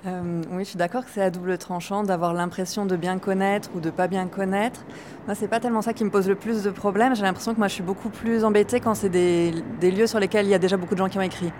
Euh, 0.04 0.42
oui, 0.50 0.64
je 0.64 0.70
suis 0.70 0.76
d'accord 0.76 1.04
que 1.04 1.12
c'est 1.14 1.22
à 1.22 1.30
double 1.30 1.56
tranchant 1.58 2.02
d'avoir 2.02 2.34
l'impression 2.34 2.86
de 2.86 2.96
bien 2.96 3.20
connaître 3.20 3.70
ou 3.76 3.78
de 3.78 3.88
pas 3.88 4.08
bien 4.08 4.26
connaître. 4.26 4.84
Moi, 5.26 5.36
c'est 5.36 5.46
pas 5.46 5.60
tellement 5.60 5.80
ça 5.80 5.92
qui 5.92 6.02
me 6.02 6.10
pose 6.10 6.28
le 6.28 6.34
plus 6.34 6.64
de 6.64 6.70
problèmes. 6.70 7.14
J'ai 7.14 7.22
l'impression 7.22 7.54
que 7.54 7.58
moi, 7.58 7.68
je 7.68 7.74
suis 7.74 7.84
beaucoup 7.84 8.08
plus 8.08 8.42
embêtée 8.42 8.80
quand 8.80 8.96
c'est 8.96 9.08
des, 9.08 9.52
lieux 9.80 10.08
sur 10.08 10.18
lesquels 10.18 10.46
il 10.46 10.50
y 10.50 10.54
a 10.54 10.58
déjà 10.58 10.76
beaucoup 10.76 10.94
de 10.94 10.98
gens 10.98 11.08
qui 11.08 11.18
ont 11.18 11.22
écrit. 11.22 11.52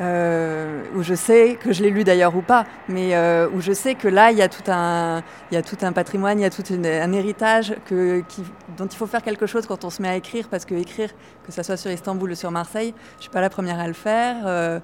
Euh, 0.00 0.82
où 0.96 1.02
je 1.02 1.14
sais 1.14 1.56
que 1.60 1.72
je 1.72 1.82
l'ai 1.82 1.90
lu 1.90 2.04
d'ailleurs 2.04 2.36
ou 2.36 2.42
pas, 2.42 2.66
mais 2.88 3.14
euh, 3.14 3.48
où 3.54 3.60
je 3.60 3.72
sais 3.72 3.94
que 3.94 4.08
là 4.08 4.30
il 4.32 4.38
y 4.38 4.42
a 4.42 4.48
tout 4.48 4.70
un, 4.70 5.22
il 5.50 5.54
y 5.54 5.56
a 5.56 5.62
tout 5.62 5.76
un 5.82 5.92
patrimoine, 5.92 6.38
il 6.38 6.42
y 6.42 6.46
a 6.46 6.50
tout 6.50 6.64
un 6.72 7.12
héritage 7.12 7.74
que, 7.86 8.20
qui, 8.28 8.42
dont 8.76 8.86
il 8.86 8.96
faut 8.96 9.06
faire 9.06 9.22
quelque 9.22 9.46
chose 9.46 9.66
quand 9.66 9.84
on 9.84 9.90
se 9.90 10.02
met 10.02 10.08
à 10.08 10.16
écrire, 10.16 10.48
parce 10.48 10.64
que 10.64 10.74
écrire, 10.74 11.10
que 11.44 11.52
ça 11.52 11.62
soit 11.62 11.76
sur 11.76 11.90
Istanbul 11.90 12.32
ou 12.32 12.34
sur 12.34 12.50
Marseille, 12.50 12.94
je 13.16 13.22
suis 13.22 13.30
pas 13.30 13.40
la 13.40 13.50
première 13.50 13.78
à 13.78 13.86
le 13.86 13.92
faire, 13.92 14.36
euh, 14.46 14.80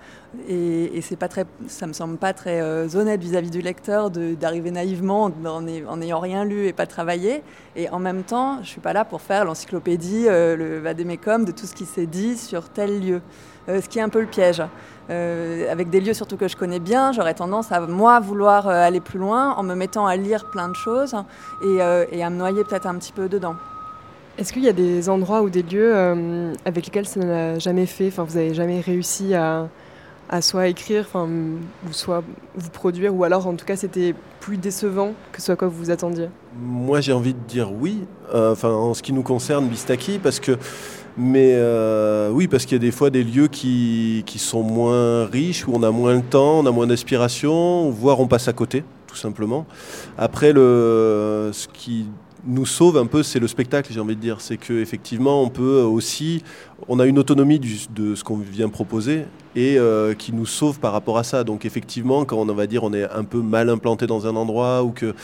et, 0.48 1.00
c'est 1.02 1.16
pas 1.16 1.28
très, 1.28 1.44
ça 1.66 1.86
me 1.86 1.92
semble 1.92 2.18
pas 2.18 2.32
très 2.32 2.60
euh, 2.60 2.86
honnête 2.94 3.20
vis-à-vis 3.20 3.50
du 3.50 3.62
lecteur 3.62 4.10
d'arriver 4.10 4.70
naïvement 4.70 5.30
en 5.44 5.96
n'ayant 5.96 6.20
rien 6.20 6.44
lu 6.44 6.66
et 6.66 6.72
pas 6.72 6.86
travaillé, 6.86 7.42
et 7.76 7.88
en 7.90 7.98
même 7.98 8.22
temps, 8.22 8.58
je 8.62 8.68
suis 8.68 8.80
pas 8.80 8.92
là 8.92 9.04
pour 9.04 9.22
faire 9.22 9.44
l'encyclopédie, 9.44 10.26
euh, 10.28 10.56
le 10.56 10.78
vadémécum 10.78 11.44
de 11.44 11.52
tout 11.52 11.66
ce 11.66 11.74
qui 11.74 11.86
s'est 11.86 12.06
dit 12.06 12.36
sur 12.36 12.68
tel 12.68 13.00
lieu. 13.00 13.20
Ce 13.68 13.88
qui 13.88 14.00
est 14.00 14.02
un 14.02 14.08
peu 14.08 14.20
le 14.20 14.26
piège. 14.26 14.64
Avec 15.08 15.90
des 15.90 16.00
lieux 16.00 16.14
surtout 16.14 16.36
que 16.36 16.48
je 16.48 16.56
connais 16.56 16.80
bien, 16.80 17.12
j'aurais 17.12 17.34
tendance 17.34 17.70
à 17.70 17.78
moi 17.80 18.18
vouloir 18.18 18.66
aller 18.66 19.00
plus 19.00 19.20
loin 19.20 19.54
en 19.54 19.62
me 19.62 19.76
mettant 19.76 20.06
à 20.06 20.16
lire 20.16 20.50
plein 20.50 20.68
de 20.68 20.74
choses 20.74 21.14
et, 21.62 21.80
à 21.80 22.30
me 22.30 22.36
noyer 22.36 22.64
peut-être 22.64 22.86
un 22.86 22.96
petit 22.96 23.12
peu 23.12 23.28
dedans. 23.28 23.54
Est-ce 24.40 24.54
qu'il 24.54 24.64
y 24.64 24.68
a 24.68 24.72
des 24.72 25.10
endroits 25.10 25.42
ou 25.42 25.50
des 25.50 25.62
lieux 25.62 25.94
avec 26.64 26.86
lesquels 26.86 27.06
ça 27.06 27.20
n'a 27.20 27.58
jamais 27.58 27.84
fait, 27.84 28.08
enfin 28.08 28.24
vous 28.24 28.36
n'avez 28.36 28.54
jamais 28.54 28.80
réussi 28.80 29.34
à, 29.34 29.68
à 30.30 30.40
soit 30.40 30.68
écrire, 30.68 31.04
enfin, 31.06 31.28
ou 31.28 31.92
soit 31.92 32.24
vous 32.56 32.70
produire, 32.70 33.14
ou 33.14 33.22
alors 33.24 33.46
en 33.46 33.54
tout 33.54 33.66
cas 33.66 33.76
c'était 33.76 34.14
plus 34.40 34.56
décevant 34.56 35.12
que 35.32 35.42
ce 35.42 35.52
à 35.52 35.56
quoi 35.56 35.68
vous 35.68 35.76
vous 35.76 35.90
attendiez? 35.90 36.30
Moi 36.58 37.02
j'ai 37.02 37.12
envie 37.12 37.34
de 37.34 37.38
dire 37.48 37.70
oui, 37.70 38.06
enfin 38.32 38.70
en 38.70 38.94
ce 38.94 39.02
qui 39.02 39.12
nous 39.12 39.22
concerne 39.22 39.68
Bistaki, 39.68 40.18
parce 40.18 40.40
que 40.40 40.56
mais 41.18 41.52
euh, 41.54 42.30
oui, 42.30 42.48
parce 42.48 42.64
qu'il 42.64 42.76
y 42.76 42.80
a 42.80 42.84
des 42.86 42.92
fois 42.92 43.10
des 43.10 43.22
lieux 43.22 43.48
qui, 43.48 44.22
qui, 44.24 44.38
sont 44.38 44.62
moins 44.62 45.26
riches, 45.26 45.68
où 45.68 45.72
on 45.74 45.82
a 45.82 45.90
moins 45.90 46.16
de 46.16 46.22
temps, 46.22 46.60
on 46.60 46.66
a 46.66 46.70
moins 46.70 46.86
d'inspiration, 46.86 47.90
voire 47.90 48.20
on 48.20 48.26
passe 48.26 48.48
à 48.48 48.54
côté, 48.54 48.84
tout 49.06 49.16
simplement. 49.16 49.66
Après, 50.16 50.52
le, 50.52 51.50
ce 51.52 51.68
qui 51.68 52.06
nous 52.46 52.66
sauve 52.66 52.96
un 52.96 53.06
peu, 53.06 53.22
c'est 53.22 53.38
le 53.38 53.48
spectacle, 53.48 53.92
j'ai 53.92 54.00
envie 54.00 54.16
de 54.16 54.20
dire. 54.20 54.40
C'est 54.40 54.56
qu'effectivement, 54.56 55.42
on 55.42 55.48
peut 55.48 55.82
aussi. 55.82 56.42
On 56.88 56.98
a 56.98 57.06
une 57.06 57.18
autonomie 57.18 57.58
de 57.58 58.14
ce 58.14 58.24
qu'on 58.24 58.36
vient 58.36 58.68
proposer 58.68 59.24
et 59.56 59.78
euh, 59.78 60.14
qui 60.14 60.32
nous 60.32 60.46
sauve 60.46 60.78
par 60.78 60.92
rapport 60.92 61.18
à 61.18 61.24
ça. 61.24 61.44
Donc, 61.44 61.64
effectivement, 61.64 62.24
quand 62.24 62.38
on, 62.38 62.54
va 62.54 62.66
dire 62.66 62.84
on 62.84 62.92
est 62.92 63.08
un 63.10 63.24
peu 63.24 63.40
mal 63.42 63.68
implanté 63.68 64.06
dans 64.06 64.26
un 64.26 64.36
endroit 64.36 64.82
ou 64.82 64.90
que 64.90 65.14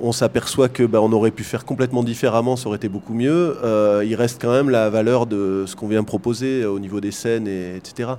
on 0.00 0.12
s'aperçoit 0.12 0.68
que 0.68 0.84
bah, 0.84 1.00
on 1.02 1.12
aurait 1.12 1.32
pu 1.32 1.42
faire 1.42 1.64
complètement 1.64 2.04
différemment, 2.04 2.54
ça 2.54 2.68
aurait 2.68 2.76
été 2.76 2.88
beaucoup 2.88 3.14
mieux. 3.14 3.56
Euh, 3.64 4.04
il 4.06 4.14
reste 4.14 4.40
quand 4.40 4.52
même 4.52 4.70
la 4.70 4.88
valeur 4.90 5.26
de 5.26 5.64
ce 5.66 5.74
qu'on 5.74 5.88
vient 5.88 6.04
proposer 6.04 6.64
au 6.64 6.78
niveau 6.78 7.00
des 7.00 7.10
scènes, 7.10 7.48
et, 7.48 7.76
etc. 7.76 8.10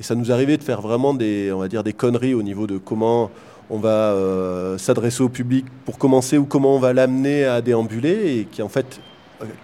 Et 0.00 0.02
ça 0.02 0.14
nous 0.14 0.32
arrivait 0.32 0.56
de 0.56 0.64
faire 0.64 0.80
vraiment 0.80 1.12
des, 1.12 1.52
on 1.52 1.58
va 1.58 1.68
dire, 1.68 1.84
des 1.84 1.92
conneries 1.92 2.34
au 2.34 2.42
niveau 2.42 2.66
de 2.66 2.78
comment 2.78 3.30
on 3.70 3.78
va 3.78 3.88
euh, 3.88 4.78
s'adresser 4.78 5.22
au 5.22 5.28
public 5.28 5.66
pour 5.84 5.98
commencer 5.98 6.38
ou 6.38 6.44
comment 6.44 6.74
on 6.76 6.78
va 6.78 6.92
l'amener 6.92 7.44
à 7.44 7.60
déambuler 7.60 8.38
et 8.38 8.44
qui 8.44 8.62
en 8.62 8.68
fait 8.68 9.00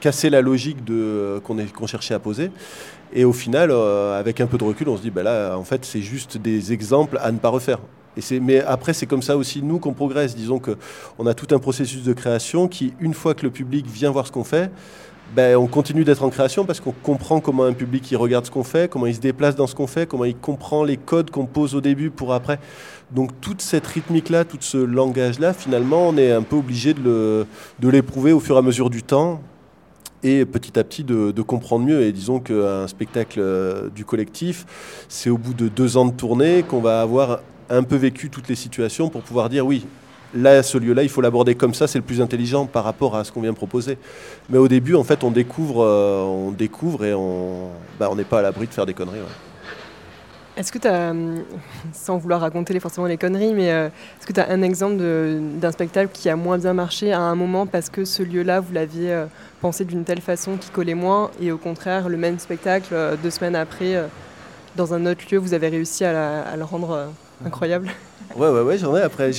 casser 0.01 0.31
la 0.31 0.41
logique 0.41 0.85
de, 0.85 1.41
qu'on, 1.45 1.87
cherchait 1.87 2.15
à 2.15 2.19
poser. 2.19 2.51
Et 3.13 3.25
au 3.25 3.33
final, 3.33 3.71
euh, 3.71 4.19
avec 4.19 4.41
un 4.41 4.47
peu 4.47 4.59
de 4.59 4.65
recul, 4.65 4.89
on 4.89 4.97
se 4.97 5.03
dit, 5.03 5.11
bah 5.11 5.23
là, 5.23 5.57
en 5.57 5.65
fait, 5.65 5.85
c'est 5.85 6.03
juste 6.03 6.37
des 6.37 6.73
exemples 6.73 7.19
à 7.23 7.33
ne 7.33 7.39
pas 7.39 7.49
refaire 7.49 7.79
mais 8.41 8.61
après, 8.61 8.93
c'est 8.93 9.07
comme 9.07 9.23
ça 9.23 9.37
aussi, 9.37 9.63
nous, 9.63 9.79
qu'on 9.79 9.93
progresse. 9.93 10.35
Disons 10.35 10.61
qu'on 10.61 11.27
a 11.27 11.35
tout 11.35 11.55
un 11.55 11.59
processus 11.59 12.03
de 12.03 12.13
création 12.13 12.69
qui, 12.69 12.95
une 13.01 13.15
fois 13.15 13.35
que 13.35 13.43
le 13.43 13.51
public 13.51 13.87
vient 13.87 14.11
voir 14.11 14.27
ce 14.27 14.33
qu'on 14.33 14.45
fait, 14.45 14.71
ben, 15.37 15.57
on 15.57 15.67
continue 15.67 16.05
d'être 16.05 16.23
en 16.23 16.31
création 16.31 16.65
parce 16.65 16.81
qu'on 16.81 16.93
comprend 16.93 17.41
comment 17.41 17.65
un 17.65 17.75
public 17.75 18.11
il 18.11 18.17
regarde 18.17 18.47
ce 18.47 18.51
qu'on 18.51 18.65
fait, 18.65 18.91
comment 18.91 19.07
il 19.07 19.15
se 19.15 19.21
déplace 19.21 19.55
dans 19.57 19.67
ce 19.67 19.75
qu'on 19.75 19.87
fait, 19.87 20.09
comment 20.09 20.25
il 20.25 20.35
comprend 20.35 20.85
les 20.85 20.97
codes 20.97 21.31
qu'on 21.31 21.45
pose 21.45 21.75
au 21.75 21.83
début 21.83 22.11
pour 22.11 22.33
après. 22.33 22.59
Donc 23.11 23.31
toute 23.41 23.63
cette 23.63 23.87
rythmique-là, 23.87 24.45
tout 24.45 24.59
ce 24.61 24.77
langage-là, 24.77 25.53
finalement, 25.55 26.09
on 26.09 26.17
est 26.17 26.33
un 26.33 26.43
peu 26.43 26.57
obligé 26.57 26.95
de 26.95 27.47
l'éprouver 27.83 28.33
au 28.33 28.41
fur 28.41 28.57
et 28.57 28.59
à 28.59 28.63
mesure 28.63 28.91
du 28.91 29.03
temps 29.03 29.41
et 30.23 30.45
petit 30.45 30.79
à 30.79 30.85
petit 30.85 31.05
de, 31.05 31.31
de 31.31 31.43
comprendre 31.43 31.85
mieux. 31.85 32.03
Et 32.03 32.13
disons 32.13 32.41
qu'un 32.41 32.87
spectacle 32.89 33.41
euh, 33.41 33.89
du 33.91 34.05
collectif, 34.05 34.67
c'est 35.09 35.31
au 35.31 35.39
bout 35.39 35.55
de 35.55 35.69
deux 35.69 35.97
ans 35.97 36.07
de 36.07 36.13
tournée 36.13 36.63
qu'on 36.63 36.81
va 36.81 37.01
avoir 37.01 37.41
un 37.71 37.83
peu 37.83 37.97
vécu 37.97 38.31
toutes 38.31 38.49
les 38.49 38.55
situations 38.55 39.09
pour 39.09 39.23
pouvoir 39.23 39.49
dire 39.49 39.67
oui, 39.67 39.87
là, 40.35 40.63
ce 40.63 40.79
lieu-là, 40.79 41.03
il 41.03 41.09
faut 41.09 41.21
l'aborder 41.21 41.55
comme 41.55 41.75
ça, 41.75 41.87
c'est 41.87 41.99
le 41.99 42.05
plus 42.05 42.21
intelligent 42.21 42.67
par 42.67 42.85
rapport 42.85 43.17
à 43.17 43.25
ce 43.25 43.33
qu'on 43.33 43.43
vient 43.43 43.55
proposer. 43.55 43.99
Mais 44.49 44.59
au 44.59 44.69
début, 44.69 44.95
en 44.95 45.05
fait, 45.05 45.25
on 45.25 45.31
découvre, 45.31 45.85
euh, 45.85 46.23
on 46.23 46.51
découvre 46.51 47.05
et 47.05 47.15
on 47.15 47.69
bah, 47.99 48.11
n'est 48.17 48.25
pas 48.25 48.41
à 48.41 48.43
l'abri 48.43 48.67
de 48.67 48.73
faire 48.73 48.87
des 48.87 48.95
conneries. 48.95 49.21
Est-ce 50.59 50.73
que 50.73 50.79
tu 50.79 50.89
as, 50.89 51.15
sans 51.93 52.19
vouloir 52.19 52.41
raconter 52.41 52.79
forcément 52.81 53.07
les 53.07 53.17
conneries, 53.17 53.55
mais 53.55 53.71
euh, 53.71 53.87
est-ce 53.87 54.27
que 54.27 54.33
tu 54.33 54.41
as 54.41 54.51
un 54.51 54.61
exemple 54.63 54.97
d'un 54.99 55.71
spectacle 55.71 56.11
qui 56.13 56.29
a 56.29 56.35
moins 56.35 56.59
bien 56.59 56.73
marché 56.73 57.13
à 57.13 57.21
un 57.21 57.37
moment 57.37 57.65
parce 57.65 57.89
que 57.89 58.05
ce 58.05 58.25
lieu-là, 58.25 58.59
vous 58.59 58.73
l'aviez 58.73 59.13
euh, 59.13 59.27
pensé 59.61 59.85
d'une 59.85 60.05
telle 60.05 60.21
façon 60.21 60.57
qui 60.57 60.71
collait 60.71 60.95
moins, 60.95 61.31
et 61.41 61.53
au 61.53 61.59
contraire, 61.59 62.09
le 62.09 62.17
même 62.17 62.41
spectacle, 62.41 62.93
deux 63.23 63.31
semaines 63.31 63.55
après, 63.55 64.03
dans 64.75 64.95
un 64.95 65.07
autre 65.07 65.23
lieu, 65.31 65.39
vous 65.39 65.55
avez 65.55 65.69
réussi 65.69 66.05
à, 66.05 66.43
à 66.43 66.57
le 66.57 66.65
rendre 66.65 67.13
incroyable? 67.47 67.89
Ouais, 68.37 68.49
ouais, 68.49 68.61
ouais, 68.61 68.79
j'en 68.79 68.97
ai. 68.97 69.01
Après, 69.01 69.31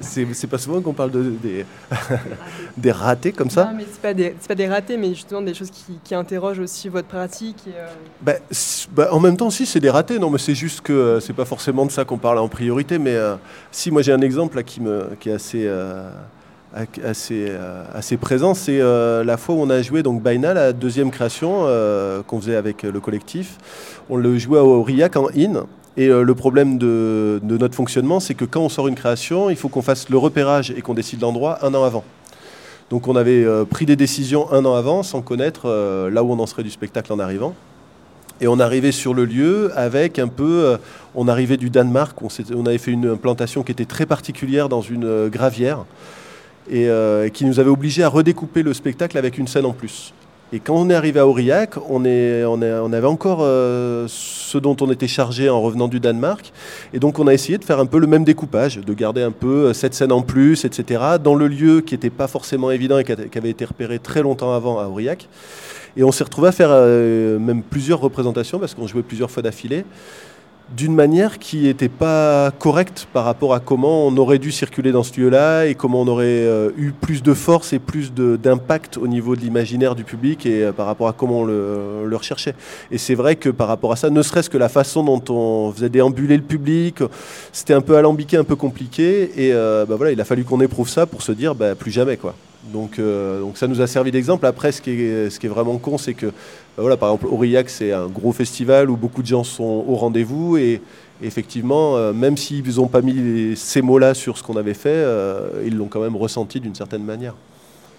c'est 0.00 0.46
pas 0.46 0.58
souvent 0.58 0.80
qu'on 0.80 0.92
parle 0.92 1.10
de, 1.10 1.22
des, 1.42 1.64
des 2.76 2.92
ratés 2.92 3.32
comme 3.32 3.50
ça. 3.50 3.66
Non, 3.66 3.76
mais 3.76 3.86
c'est 3.90 4.00
pas, 4.00 4.14
des, 4.14 4.34
pas 4.46 4.54
des 4.54 4.68
ratés, 4.68 4.96
mais 4.96 5.08
justement 5.10 5.42
des 5.42 5.54
choses 5.54 5.70
qui, 5.70 5.98
qui 6.02 6.14
interrogent 6.14 6.58
aussi 6.58 6.88
votre 6.88 7.08
pratique. 7.08 7.58
Et 7.66 7.76
euh, 7.76 7.86
bah, 8.20 8.34
bah, 8.90 9.08
en 9.12 9.20
même 9.20 9.36
temps, 9.36 9.50
si, 9.50 9.64
c'est 9.64 9.80
des 9.80 9.90
ratés. 9.90 10.18
Non, 10.18 10.28
mais 10.30 10.38
c'est 10.38 10.54
juste 10.54 10.80
que 10.80 10.92
euh, 10.92 11.20
c'est 11.20 11.32
pas 11.32 11.44
forcément 11.44 11.86
de 11.86 11.92
ça 11.92 12.04
qu'on 12.04 12.18
parle 12.18 12.38
en 12.38 12.48
priorité. 12.48 12.98
Mais 12.98 13.14
euh, 13.14 13.36
si, 13.70 13.90
moi 13.90 14.02
j'ai 14.02 14.12
un 14.12 14.20
exemple 14.20 14.56
là, 14.56 14.62
qui, 14.62 14.80
me, 14.80 15.10
qui 15.20 15.28
est 15.28 15.34
assez. 15.34 15.70
assez, 17.04 17.52
assez 17.94 18.16
présent, 18.16 18.54
c'est 18.54 18.78
la 18.78 19.36
fois 19.36 19.54
où 19.54 19.58
on 19.58 19.70
a 19.70 19.82
joué 19.82 20.02
donc 20.02 20.22
Baina, 20.22 20.54
la 20.54 20.72
deuxième 20.72 21.10
création 21.10 21.66
qu'on 22.26 22.40
faisait 22.40 22.56
avec 22.56 22.82
le 22.82 22.98
collectif. 22.98 23.58
On 24.08 24.16
le 24.16 24.38
jouait 24.38 24.58
au 24.58 24.80
Aurillac 24.80 25.16
en 25.16 25.28
in, 25.36 25.66
et 25.96 26.08
euh, 26.08 26.22
le 26.22 26.34
problème 26.34 26.78
de, 26.78 27.40
notre 27.42 27.74
fonctionnement, 27.74 28.20
c'est 28.20 28.34
que 28.34 28.44
quand 28.44 28.62
on 28.62 28.68
sort 28.68 28.88
une 28.88 28.94
création, 28.94 29.50
il 29.50 29.56
faut 29.56 29.68
qu'on 29.68 29.82
fasse 29.82 30.08
le 30.08 30.16
repérage 30.16 30.70
et 30.70 30.80
qu'on 30.80 30.94
décide 30.94 31.20
l'endroit 31.20 31.64
un 31.64 31.74
an 31.74 31.84
avant. 31.84 32.04
Donc 32.90 33.08
on 33.08 33.16
avait 33.16 33.44
euh, 33.44 33.64
pris 33.64 33.86
des 33.86 33.96
décisions 33.96 34.50
un 34.52 34.64
an 34.64 34.74
avant 34.74 35.02
sans 35.02 35.22
connaître 35.22 35.62
euh, 35.66 36.10
là 36.10 36.22
où 36.22 36.32
on 36.32 36.38
en 36.38 36.46
serait 36.46 36.62
du 36.62 36.70
spectacle 36.70 37.12
en 37.12 37.18
arrivant. 37.18 37.54
Et 38.40 38.48
on 38.48 38.58
arrivait 38.58 38.92
sur 38.92 39.14
le 39.14 39.24
lieu 39.24 39.70
avec 39.76 40.18
un 40.18 40.26
peu... 40.26 40.76
on 41.14 41.28
arrivait 41.28 41.58
du 41.58 41.70
Danemark, 41.70 42.18
on, 42.22 42.66
avait 42.66 42.78
fait 42.78 42.90
une 42.90 43.06
implantation 43.06 43.62
qui 43.62 43.70
était 43.70 43.84
très 43.84 44.04
particulière 44.04 44.68
dans 44.68 44.80
une 44.80 45.28
gravière 45.28 45.84
et 46.68 46.88
qui 47.32 47.44
nous 47.44 47.60
avait 47.60 47.70
obligé 47.70 48.02
à 48.02 48.08
redécouper 48.08 48.64
le 48.64 48.74
spectacle 48.74 49.16
avec 49.16 49.38
une 49.38 49.46
scène 49.46 49.66
en 49.66 49.72
plus. 49.72 50.12
Et 50.54 50.60
quand 50.60 50.74
on 50.74 50.90
est 50.90 50.94
arrivé 50.94 51.18
à 51.18 51.26
Aurillac, 51.26 51.76
on, 51.88 52.04
est, 52.04 52.44
on, 52.44 52.60
avait 52.60 53.06
encore 53.06 53.38
euh, 53.40 54.04
ce 54.06 54.58
dont 54.58 54.76
on 54.82 54.90
était 54.90 55.08
chargé 55.08 55.48
en 55.48 55.62
revenant 55.62 55.88
du 55.88 55.98
Danemark. 55.98 56.52
Et 56.92 56.98
donc 56.98 57.18
on 57.18 57.26
a 57.26 57.32
essayé 57.32 57.56
de 57.56 57.64
faire 57.64 57.78
un 57.78 57.86
peu 57.86 57.98
le 57.98 58.06
même 58.06 58.22
découpage, 58.22 58.76
de 58.76 58.92
garder 58.92 59.22
un 59.22 59.30
peu 59.30 59.68
euh, 59.68 59.72
cette 59.72 59.94
scène 59.94 60.12
en 60.12 60.20
plus, 60.20 60.66
etc., 60.66 61.02
dans 61.24 61.34
le 61.34 61.48
lieu 61.48 61.80
qui 61.80 61.94
n'était 61.94 62.10
pas 62.10 62.26
forcément 62.26 62.70
évident 62.70 62.98
et 62.98 63.04
qui 63.04 63.38
avait 63.38 63.48
été 63.48 63.64
repéré 63.64 63.98
très 63.98 64.20
longtemps 64.20 64.52
avant 64.52 64.78
à 64.78 64.88
Aurillac. 64.88 65.26
Et 65.96 66.04
on 66.04 66.12
s'est 66.12 66.24
retrouvé 66.24 66.48
à 66.48 66.52
faire 66.52 66.68
euh, 66.70 67.38
même 67.38 67.62
plusieurs 67.62 68.00
représentations, 68.00 68.58
parce 68.58 68.74
qu'on 68.74 68.86
jouait 68.86 69.02
plusieurs 69.02 69.30
fois 69.30 69.42
d'affilée 69.42 69.86
d'une 70.76 70.94
manière 70.94 71.38
qui 71.38 71.62
n'était 71.62 71.88
pas 71.88 72.50
correcte 72.50 73.06
par 73.12 73.24
rapport 73.24 73.54
à 73.54 73.60
comment 73.60 74.06
on 74.06 74.16
aurait 74.16 74.38
dû 74.38 74.50
circuler 74.50 74.92
dans 74.92 75.02
ce 75.02 75.20
lieu-là 75.20 75.66
et 75.66 75.74
comment 75.74 76.00
on 76.00 76.08
aurait 76.08 76.26
euh, 76.26 76.70
eu 76.76 76.92
plus 76.92 77.22
de 77.22 77.34
force 77.34 77.72
et 77.72 77.78
plus 77.78 78.12
d'impact 78.12 78.96
au 78.96 79.06
niveau 79.06 79.36
de 79.36 79.40
l'imaginaire 79.40 79.94
du 79.94 80.04
public 80.04 80.46
et 80.46 80.64
euh, 80.64 80.72
par 80.72 80.86
rapport 80.86 81.08
à 81.08 81.12
comment 81.12 81.40
on 81.40 81.44
le, 81.44 82.16
recherchait. 82.16 82.54
Et 82.90 82.98
c'est 82.98 83.14
vrai 83.14 83.36
que 83.36 83.48
par 83.48 83.68
rapport 83.68 83.92
à 83.92 83.96
ça, 83.96 84.10
ne 84.10 84.22
serait-ce 84.22 84.50
que 84.50 84.58
la 84.58 84.68
façon 84.68 85.02
dont 85.02 85.22
on 85.28 85.72
faisait 85.72 85.88
déambuler 85.88 86.36
le 86.36 86.42
public, 86.42 87.02
c'était 87.52 87.74
un 87.74 87.80
peu 87.80 87.96
alambiqué, 87.96 88.36
un 88.36 88.44
peu 88.44 88.56
compliqué. 88.56 89.30
Et 89.36 89.52
euh, 89.52 89.84
bah 89.86 89.96
voilà, 89.96 90.12
il 90.12 90.20
a 90.20 90.24
fallu 90.24 90.44
qu'on 90.44 90.60
éprouve 90.60 90.88
ça 90.88 91.06
pour 91.06 91.22
se 91.22 91.32
dire 91.32 91.54
bah, 91.54 91.74
plus 91.74 91.90
jamais. 91.90 92.16
quoi. 92.16 92.34
Donc, 92.64 93.00
donc 93.00 93.58
ça 93.58 93.66
nous 93.66 93.80
a 93.80 93.86
servi 93.88 94.12
d'exemple. 94.12 94.46
Après, 94.46 94.70
ce 94.70 94.80
qui 94.80 94.90
est, 94.90 95.30
ce 95.30 95.40
qui 95.40 95.46
est 95.46 95.48
vraiment 95.48 95.78
con, 95.78 95.98
c'est 95.98 96.14
que 96.14 96.32
bah 96.76 96.82
voilà, 96.82 96.96
par 96.96 97.10
exemple, 97.10 97.26
Aurillac, 97.26 97.68
c'est 97.68 97.92
un 97.92 98.06
gros 98.06 98.32
festival 98.32 98.88
où 98.88 98.96
beaucoup 98.96 99.20
de 99.20 99.26
gens 99.26 99.44
sont 99.44 99.84
au 99.86 99.94
rendez-vous 99.94 100.56
et, 100.56 100.80
effectivement, 101.20 101.96
euh, 101.96 102.14
même 102.14 102.38
s'ils 102.38 102.76
n'ont 102.76 102.88
pas 102.88 103.02
mis 103.02 103.54
ces 103.56 103.82
mots-là 103.82 104.14
sur 104.14 104.38
ce 104.38 104.42
qu'on 104.42 104.56
avait 104.56 104.72
fait, 104.72 104.88
euh, 104.88 105.62
ils 105.66 105.76
l'ont 105.76 105.88
quand 105.88 106.00
même 106.00 106.16
ressenti 106.16 106.60
d'une 106.60 106.74
certaine 106.74 107.04
manière. 107.04 107.34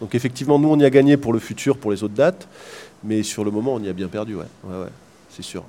Donc 0.02 0.16
effectivement, 0.16 0.58
nous, 0.58 0.70
on 0.70 0.80
y 0.80 0.86
a 0.86 0.90
gagné 0.90 1.18
pour 1.18 1.34
le 1.34 1.40
futur, 1.40 1.78
pour 1.78 1.92
les 1.92 2.04
autres 2.04 2.16
dates, 2.16 2.48
mais 3.04 3.22
sur 3.22 3.44
le 3.44 3.52
moment, 3.52 3.76
on 3.76 3.80
y 3.80 3.90
a 3.90 3.94
bien 3.94 4.08
perdu, 4.08 4.36
ouais, 4.36 4.46
ouais, 4.64 4.76
ouais 4.76 4.90
c'est 5.30 5.44
sûr. 5.44 5.64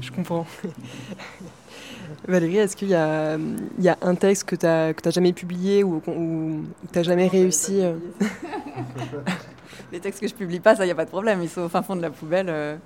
Je 0.00 0.10
comprends. 0.10 0.46
Valérie, 2.26 2.58
est-ce 2.58 2.76
qu'il 2.76 2.88
y, 2.88 2.94
a, 2.94 3.38
un 4.02 4.14
texte 4.14 4.44
que 4.44 4.56
tu 4.56 4.66
n'as 4.66 5.10
jamais 5.10 5.32
publié 5.32 5.82
ou, 5.84 6.02
ou 6.06 6.64
tu 6.92 6.98
n'as 6.98 7.02
jamais 7.02 7.28
réussi 7.28 7.80
euh 7.82 7.94
les 9.92 10.00
textes 10.00 10.20
que 10.20 10.28
je 10.28 10.34
publie 10.34 10.60
pas, 10.60 10.76
ça, 10.76 10.84
il 10.84 10.88
n'y 10.88 10.92
a 10.92 10.96
pas 10.96 11.04
de 11.04 11.10
problème. 11.10 11.42
Ils 11.42 11.48
sont 11.48 11.62
au 11.62 11.68
fin 11.68 11.82
fond 11.82 11.96
de 11.96 12.02
la 12.02 12.10
poubelle. 12.10 12.46
Euh, 12.48 12.76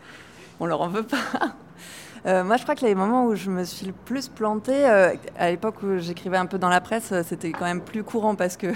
on 0.61 0.67
leur 0.67 0.81
en 0.81 0.89
veut 0.89 1.03
pas. 1.03 2.43
moi, 2.45 2.57
je 2.57 2.63
crois 2.63 2.75
que 2.75 2.85
les 2.87 2.95
moments 2.95 3.27
où 3.27 3.35
je 3.35 3.51
me 3.51 3.65
suis 3.65 3.87
le 3.87 3.93
plus 3.93 4.29
plantée, 4.29 4.85
à 4.85 5.51
l'époque 5.51 5.83
où 5.83 5.99
j'écrivais 5.99 6.39
un 6.39 6.47
peu 6.47 6.59
dans 6.59 6.71
la 6.71 6.81
presse, 6.81 7.13
c'était 7.27 7.53
quand 7.53 7.65
même 7.65 7.83
plus 7.83 8.05
courant 8.05 8.35
parce 8.35 8.57
que 8.57 8.69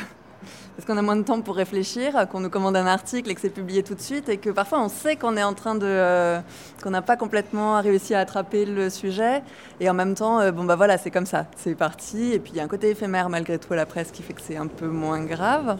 parce 0.79 0.87
qu'on 0.87 0.97
a 0.97 1.03
moins 1.03 1.17
de 1.17 1.23
temps 1.23 1.41
pour 1.41 1.57
réfléchir, 1.57 2.29
qu'on 2.31 2.39
nous 2.39 2.51
commande 2.51 2.77
un 2.77 2.87
article 2.87 3.31
et 3.31 3.35
que 3.35 3.41
c'est 3.41 3.49
publié 3.51 3.83
tout 3.83 3.97
de 3.97 4.01
suite, 4.01 4.29
et 4.29 4.37
que 4.37 4.51
parfois 4.51 4.81
on 4.81 4.89
sait 4.89 5.17
qu'on 5.17 5.37
est 5.37 5.43
en 5.43 5.55
train 5.55 5.75
de, 5.75 5.85
euh, 5.85 6.39
qu'on 6.83 6.91
n'a 6.91 7.03
pas 7.03 7.17
complètement 7.17 7.81
réussi 7.81 8.15
à 8.15 8.21
attraper 8.21 8.65
le 8.65 8.89
sujet, 8.89 9.43
et 9.81 9.91
en 9.91 9.95
même 9.95 10.15
temps, 10.15 10.39
euh, 10.39 10.53
bon 10.53 10.65
bah 10.65 10.77
voilà, 10.77 10.97
c'est 10.97 11.11
comme 11.11 11.27
ça, 11.27 11.47
c'est 11.57 11.75
parti, 11.75 12.33
et 12.33 12.39
puis 12.39 12.53
il 12.53 12.59
y 12.59 12.61
a 12.61 12.63
un 12.63 12.69
côté 12.69 12.91
éphémère 12.91 13.29
malgré 13.29 13.59
tout 13.59 13.73
à 13.73 13.77
la 13.77 13.87
presse 13.87 14.13
qui 14.13 14.23
fait 14.23 14.35
que 14.35 14.41
c'est 14.41 14.57
un 14.57 14.69
peu 14.69 14.87
moins 14.87 15.25
grave, 15.25 15.79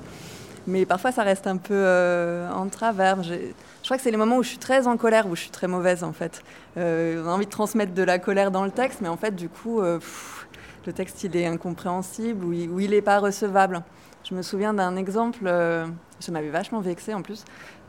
mais 0.67 0.85
parfois 0.85 1.13
ça 1.13 1.23
reste 1.23 1.47
un 1.47 1.59
peu 1.59 1.75
euh, 1.75 2.51
en 2.51 2.67
travers. 2.67 3.23
Je 3.23 3.37
crois 3.85 3.97
que 3.97 4.03
c'est 4.03 4.11
les 4.11 4.17
moments 4.17 4.39
où 4.39 4.43
je 4.43 4.49
suis 4.49 4.59
très 4.59 4.89
en 4.89 4.97
colère, 4.97 5.29
où 5.29 5.37
je 5.37 5.43
suis 5.43 5.51
très 5.51 5.69
mauvaise 5.69 6.03
en 6.03 6.13
fait. 6.13 6.43
on 6.77 7.25
a 7.25 7.31
envie 7.31 7.47
de 7.47 7.51
transmettre 7.51 7.95
de 7.95 8.03
la 8.03 8.19
colère 8.19 8.51
dans 8.51 8.65
le 8.65 8.73
texte, 8.73 8.99
mais 9.01 9.09
en 9.09 9.17
fait 9.17 9.37
du 9.37 9.49
coup, 9.49 9.81
le 9.81 10.93
texte 10.93 11.23
il 11.23 11.37
est 11.37 11.47
incompréhensible 11.47 12.45
ou 12.45 12.81
il 12.81 12.91
n'est 12.91 13.01
pas 13.01 13.21
recevable. 13.21 13.83
Je 14.25 14.35
me 14.35 14.43
souviens 14.43 14.75
d'un 14.75 14.97
exemple, 14.97 15.45
euh, 15.47 15.87
ça 16.21 16.33
m'avait 16.33 16.51
vachement 16.51 16.81
vexé 16.81 17.15
en 17.15 17.23
plus. 17.23 17.45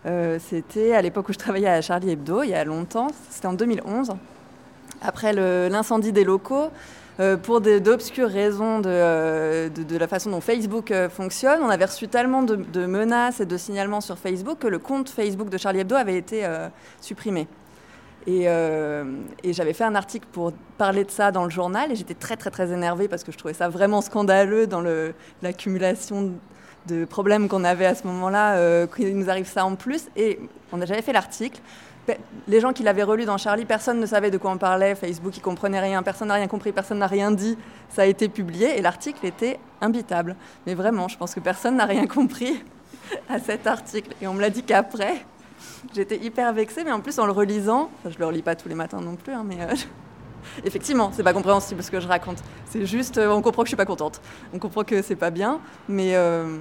Euh, 0.05 0.39
c'était 0.39 0.93
à 0.93 1.01
l'époque 1.01 1.29
où 1.29 1.33
je 1.33 1.37
travaillais 1.37 1.67
à 1.67 1.81
Charlie 1.81 2.11
Hebdo, 2.11 2.43
il 2.43 2.49
y 2.49 2.53
a 2.53 2.63
longtemps, 2.63 3.07
c'était 3.29 3.47
en 3.47 3.53
2011. 3.53 4.11
Après 5.01 5.33
l'incendie 5.69 6.11
des 6.11 6.23
locaux, 6.23 6.69
euh, 7.19 7.35
pour 7.35 7.59
d'obscures 7.59 8.29
raisons 8.29 8.79
de, 8.79 9.97
la 9.97 10.07
façon 10.07 10.29
dont 10.29 10.39
Facebook 10.39 10.93
fonctionne, 11.09 11.59
on 11.61 11.69
avait 11.69 11.85
reçu 11.85 12.07
tellement 12.07 12.43
de, 12.43 12.85
menaces 12.85 13.41
et 13.41 13.45
de 13.45 13.57
signalements 13.57 14.01
sur 14.01 14.17
Facebook 14.17 14.59
que 14.59 14.67
le 14.67 14.79
compte 14.79 15.09
Facebook 15.09 15.49
de 15.49 15.57
Charlie 15.57 15.79
Hebdo 15.79 15.95
avait 15.95 16.17
été 16.17 16.47
supprimé. 17.01 17.47
Euh, 18.27 19.03
et, 19.43 19.53
j'avais 19.53 19.73
fait 19.73 19.83
un 19.83 19.95
article 19.95 20.27
pour 20.31 20.51
parler 20.77 21.03
de 21.03 21.11
ça 21.11 21.31
dans 21.31 21.45
le 21.45 21.49
journal 21.49 21.91
et 21.91 21.95
j'étais 21.95 22.13
très 22.13 22.37
très 22.37 22.51
très 22.51 22.71
énervée 22.71 23.07
parce 23.07 23.23
que 23.23 23.31
je 23.31 23.37
trouvais 23.37 23.53
ça 23.53 23.69
vraiment 23.69 24.01
scandaleux 24.01 24.67
dans 24.67 24.83
l'accumulation 25.41 26.33
de 26.87 27.05
problèmes 27.05 27.47
qu'on 27.47 27.63
avait 27.63 27.85
à 27.85 27.95
ce 27.95 28.05
moment-là, 28.07 28.55
euh, 28.55 28.87
qu'il 28.87 29.17
nous 29.17 29.29
arrive 29.29 29.47
ça 29.47 29.65
en 29.65 29.75
plus. 29.75 30.09
Et 30.15 30.39
on 30.71 30.81
a 30.81 30.85
j'avais 30.85 31.01
fait 31.01 31.13
l'article. 31.13 31.61
Les 32.47 32.59
gens 32.59 32.73
qui 32.73 32.81
l'avaient 32.81 33.03
relu 33.03 33.25
dans 33.25 33.37
Charlie, 33.37 33.65
personne 33.65 33.99
ne 33.99 34.05
savait 34.07 34.31
de 34.31 34.37
quoi 34.39 34.51
on 34.51 34.57
parlait. 34.57 34.95
Facebook, 34.95 35.37
ils 35.37 35.41
comprenaient 35.41 35.79
rien, 35.79 36.01
personne 36.01 36.29
n'a 36.29 36.33
rien 36.33 36.47
compris, 36.47 36.71
personne 36.71 36.97
n'a 36.97 37.07
rien 37.07 37.29
dit. 37.29 37.55
Ça 37.89 38.01
a 38.01 38.05
été 38.05 38.29
publié 38.29 38.79
et 38.79 38.81
l'article 38.81 39.23
était 39.27 39.59
imbitable. 39.79 40.35
Mais 40.65 40.73
vraiment, 40.73 41.07
je 41.07 41.17
pense 41.17 41.35
que 41.35 41.39
personne 41.39 41.75
n'a 41.75 41.85
rien 41.85 42.07
compris 42.15 42.63
à 43.29 43.39
cet 43.39 43.67
article. 43.67 44.15
Et 44.21 44.27
on 44.27 44.33
me 44.33 44.41
l'a 44.41 44.49
dit 44.49 44.63
qu'après. 44.63 45.23
J'étais 45.93 46.17
hyper 46.17 46.53
vexée, 46.53 46.83
mais 46.83 46.91
en 46.91 46.99
plus 46.99 47.19
en 47.19 47.25
le 47.25 47.31
relisant, 47.31 47.89
je 48.05 48.17
le 48.17 48.25
relis 48.25 48.41
pas 48.41 48.55
tous 48.55 48.69
les 48.69 48.75
matins 48.75 49.01
non 49.01 49.15
plus, 49.15 49.33
hein, 49.33 49.43
mais 49.45 49.61
euh, 49.61 49.73
effectivement, 50.65 51.11
c'est 51.13 51.23
pas 51.23 51.33
compréhensible 51.33 51.81
ce 51.83 51.91
que 51.91 51.99
je 51.99 52.07
raconte. 52.07 52.37
C'est 52.65 52.85
juste, 52.85 53.17
euh, 53.17 53.29
on 53.29 53.41
comprend 53.41 53.63
que 53.63 53.67
je 53.67 53.71
suis 53.71 53.77
pas 53.77 53.85
contente. 53.85 54.21
On 54.53 54.59
comprend 54.59 54.83
que 54.83 55.01
c'est 55.01 55.15
pas 55.15 55.31
bien, 55.31 55.59
mais 55.87 56.15
euh, 56.15 56.57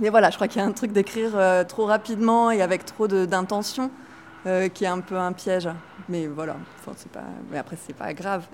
mais 0.00 0.10
voilà, 0.10 0.30
je 0.30 0.36
crois 0.36 0.46
qu'il 0.46 0.60
y 0.60 0.64
a 0.64 0.66
un 0.66 0.72
truc 0.72 0.92
d'écrire 0.92 1.32
trop 1.66 1.84
rapidement 1.86 2.52
et 2.52 2.62
avec 2.62 2.84
trop 2.84 3.08
d'intention 3.08 3.90
qui 4.72 4.84
est 4.84 4.88
un 4.88 5.00
peu 5.00 5.16
un 5.16 5.32
piège. 5.32 5.68
Mais 6.08 6.28
voilà, 6.28 6.56
c'est 6.94 7.10
pas, 7.10 7.24
mais 7.50 7.58
après 7.58 7.76
c'est 7.84 7.96
pas 7.96 8.14
grave. 8.14 8.46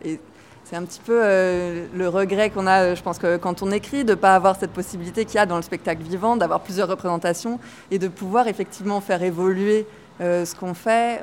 C'est 0.65 0.77
un 0.77 0.85
petit 0.85 1.01
peu 1.05 1.21
euh, 1.23 1.87
le 1.95 2.09
regret 2.09 2.49
qu'on 2.49 2.67
a, 2.67 2.83
euh, 2.83 2.95
je 2.97 3.03
pense 3.03 3.19
que 3.19 3.37
quand 3.37 3.63
on 3.63 3.71
écrit, 3.71 4.05
de 4.05 4.13
ne 4.13 4.15
pas 4.15 4.35
avoir 4.35 4.57
cette 4.57 4.71
possibilité 4.71 5.27
qu'il 5.27 5.37
y 5.37 5.39
a 5.39 5.47
dans 5.47 5.57
le 5.57 5.63
spectacle 5.63 6.03
vivant, 6.03 6.37
d'avoir 6.37 6.61
plusieurs 6.61 6.89
représentations 6.89 7.61
et 7.91 7.99
de 7.99 8.09
pouvoir 8.09 8.49
effectivement 8.49 9.03
faire 9.03 9.23
évoluer 9.23 9.87
euh, 10.23 10.47
ce 10.47 10.55
qu'on 10.55 10.73
fait 10.73 11.21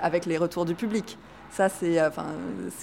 avec 0.00 0.26
les 0.26 0.38
retours 0.38 0.64
du 0.64 0.74
public. 0.74 1.18
Ça, 1.50 1.68
c'est 1.68 1.98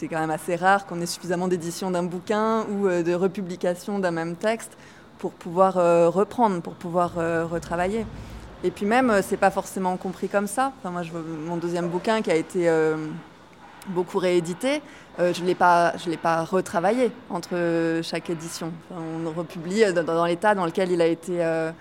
quand 0.10 0.20
même 0.20 0.32
assez 0.32 0.56
rare 0.56 0.86
qu'on 0.86 1.00
ait 1.00 1.06
suffisamment 1.06 1.48
d'éditions 1.48 1.92
d'un 1.92 2.04
bouquin 2.04 2.66
ou 2.72 2.88
de 2.88 3.14
republication 3.14 4.00
d'un 4.00 4.12
même 4.12 4.36
texte 4.36 4.72
pour 5.20 5.32
pouvoir 5.32 5.76
reprendre, 6.12 6.62
pour 6.62 6.74
pouvoir 6.74 7.14
retravailler. 7.50 8.06
Et 8.64 8.72
puis 8.72 8.88
même, 8.88 9.22
c'est 9.22 9.38
pas 9.38 9.52
forcément 9.52 9.96
compris 9.98 10.28
comme 10.28 10.48
ça. 10.48 10.74
Enfin, 10.80 10.90
moi, 10.90 11.04
mon 11.46 11.58
deuxième 11.58 11.90
bouquin 11.90 12.24
qui 12.24 12.32
a 12.32 12.36
été 12.36 12.68
beaucoup 13.88 14.20
réédité, 14.20 14.82
euh, 15.20 15.34
je 15.34 15.42
ne 15.42 15.48
l'ai 15.48 15.56
pas, 15.56 15.94
retravaillé 16.44 17.12
entre 17.30 18.02
chaque 18.04 18.30
édition. 18.30 18.72
on 18.92 19.30
republie 19.32 19.84
dans, 19.94 20.26
l'état 20.26 20.56
dans 20.56 20.66
lequel 20.66 20.92
il 20.92 21.02
a 21.02 21.08
été 21.08 21.44
euh, 21.44 21.72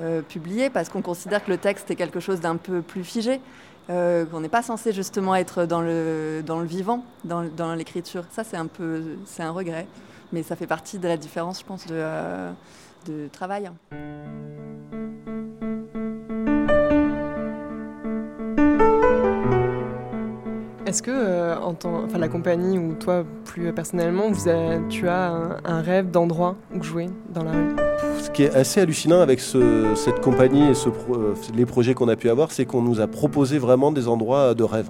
euh, 0.00 0.22
publié 0.22 0.70
parce 0.70 0.88
qu'on 0.88 1.02
considère 1.02 1.44
que 1.44 1.50
le 1.50 1.58
texte 1.58 1.90
est 1.90 1.96
quelque 1.96 2.20
chose 2.20 2.40
d'un 2.40 2.56
peu 2.56 2.82
plus 2.82 3.04
figé, 3.04 3.40
qu'on 3.88 4.40
n'est 4.40 4.48
pas 4.48 4.62
censé 4.62 4.92
justement 4.92 5.34
être 5.34 5.66
dans 5.66 5.82
le, 5.82 6.42
dans 6.44 6.60
le 6.60 6.66
vivant, 6.66 7.04
dans, 7.24 7.44
dans 7.44 7.74
l'écriture. 7.74 8.24
Ça, 8.30 8.42
c'est 8.42 8.56
un 8.56 8.66
peu, 8.66 9.02
c'est 9.26 9.42
un 9.42 9.50
regret, 9.50 9.86
mais 10.32 10.42
ça 10.42 10.56
fait 10.56 10.66
partie 10.66 10.98
de 10.98 11.06
la 11.06 11.18
différence, 11.18 11.60
je 11.60 11.64
pense, 11.64 11.86
de, 11.86 12.02
de 13.06 13.28
travail. 13.28 13.70
Est-ce 20.94 21.02
que 21.02 21.10
euh, 21.10 21.56
la 22.16 22.28
compagnie 22.28 22.78
ou 22.78 22.94
toi 22.94 23.24
plus 23.46 23.72
personnellement, 23.72 24.30
tu 24.88 25.08
as 25.08 25.58
un, 25.64 25.80
rêve 25.80 26.12
d'endroit 26.12 26.54
où 26.72 26.80
jouer 26.84 27.08
dans 27.34 27.42
la 27.42 27.50
rue? 27.50 27.74
Ce 28.22 28.30
qui 28.30 28.44
est 28.44 28.54
assez 28.54 28.80
hallucinant 28.80 29.20
avec 29.20 29.40
cette 29.40 30.20
compagnie 30.20 30.68
et 30.68 30.70
euh, 30.70 31.34
les 31.52 31.66
projets 31.66 31.94
qu'on 31.94 32.06
a 32.06 32.14
pu 32.14 32.30
avoir, 32.30 32.52
c'est 32.52 32.64
qu'on 32.64 32.80
nous 32.80 33.00
a 33.00 33.08
proposé 33.08 33.58
vraiment 33.58 33.90
des 33.90 34.06
endroits 34.06 34.54
de 34.54 34.62
rêve 34.62 34.88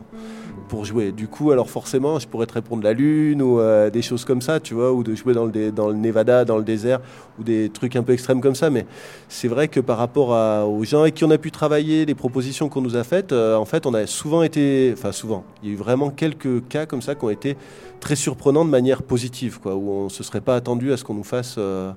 pour 0.65 0.85
jouer. 0.85 1.13
Du 1.13 1.29
coup, 1.29 1.51
alors 1.51 1.71
forcément, 1.71 2.19
je 2.19 2.27
pourrais 2.27 2.47
te 2.47 2.55
répondre 2.55 2.83
la 2.83 2.93
Lune 2.93 3.43
ou 3.43 3.61
euh, 3.61 3.91
des 3.91 4.03
choses 4.03 4.25
comme 4.25 4.41
ça, 4.41 4.61
tu 4.61 4.75
vois, 4.75 4.93
ou 4.93 5.03
de 5.03 5.15
jouer 5.15 5.35
dans 5.35 5.47
le, 5.47 5.95
Nevada, 5.95 6.45
dans 6.45 6.59
le 6.59 6.65
désert, 6.65 7.01
ou 7.39 7.43
des 7.43 7.69
trucs 7.69 7.97
un 7.97 8.03
peu 8.03 8.13
extrêmes 8.13 8.41
comme 8.41 8.55
ça. 8.55 8.71
Mais 8.71 8.87
c'est 9.29 9.49
vrai 9.49 9.69
que 9.69 9.81
par 9.81 9.99
rapport 9.99 10.31
aux 10.69 10.85
gens 10.85 11.03
avec 11.03 11.15
qui 11.15 11.25
on 11.25 11.31
a 11.31 11.39
pu 11.39 11.51
travailler, 11.51 12.05
les 12.07 12.15
propositions 12.15 12.69
qu'on 12.69 12.81
nous 12.81 12.97
a 12.97 13.05
faites, 13.05 13.33
euh, 13.33 13.57
en 13.57 13.65
fait, 13.65 13.87
on 13.87 13.95
a 13.95 14.07
souvent 14.07 14.43
été, 14.43 14.93
enfin 14.93 15.13
souvent, 15.13 15.45
il 15.63 15.69
y 15.69 15.73
a 15.73 15.75
eu 15.75 15.79
vraiment 15.79 16.11
quelques 16.11 16.67
cas 16.69 16.87
comme 16.87 17.03
ça 17.03 17.15
qui 17.15 17.25
ont 17.25 17.31
été 17.31 17.57
très 18.01 18.17
surprenants 18.17 18.65
de 18.65 18.71
manière 18.71 19.03
positive, 19.03 19.61
quoi, 19.61 19.75
où 19.75 19.91
on 19.91 20.09
se 20.09 20.23
serait 20.23 20.41
pas 20.41 20.57
attendu 20.57 20.93
à 20.93 20.97
ce 20.97 21.05
qu'on 21.05 21.15
nous 21.15 21.25
fasse 21.25 21.57
euh, 21.59 21.93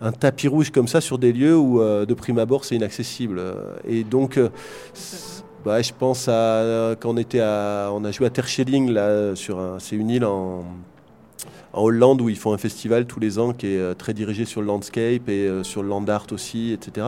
un 0.00 0.12
tapis 0.12 0.48
rouge 0.48 0.70
comme 0.70 0.88
ça 0.88 1.00
sur 1.00 1.18
des 1.18 1.32
lieux 1.32 1.56
où 1.56 1.80
de 1.80 2.14
prime 2.14 2.38
abord 2.38 2.64
c'est 2.64 2.76
inaccessible. 2.76 3.42
Et 3.86 4.04
donc 4.04 4.38
bah, 5.64 5.82
je 5.82 5.92
pense 5.92 6.28
à 6.28 6.94
quand 7.00 7.10
on 7.10 7.16
était 7.16 7.40
à, 7.40 7.90
on 7.92 8.04
a 8.04 8.10
joué 8.10 8.26
à 8.26 8.30
Terschelling 8.30 8.90
là 8.90 9.34
sur 9.34 9.76
c'est 9.78 9.96
une 9.96 10.10
île 10.10 10.24
en, 10.24 10.64
en, 11.72 11.82
Hollande 11.82 12.20
où 12.20 12.28
ils 12.28 12.38
font 12.38 12.52
un 12.52 12.58
festival 12.58 13.06
tous 13.06 13.20
les 13.20 13.38
ans 13.38 13.52
qui 13.52 13.66
est 13.66 13.78
euh, 13.78 13.94
très 13.94 14.14
dirigé 14.14 14.44
sur 14.44 14.60
le 14.60 14.66
landscape 14.66 15.28
et 15.28 15.46
euh, 15.46 15.64
sur 15.64 15.82
le 15.82 15.88
land 15.88 16.06
art 16.08 16.26
aussi, 16.32 16.72
etc. 16.72 17.06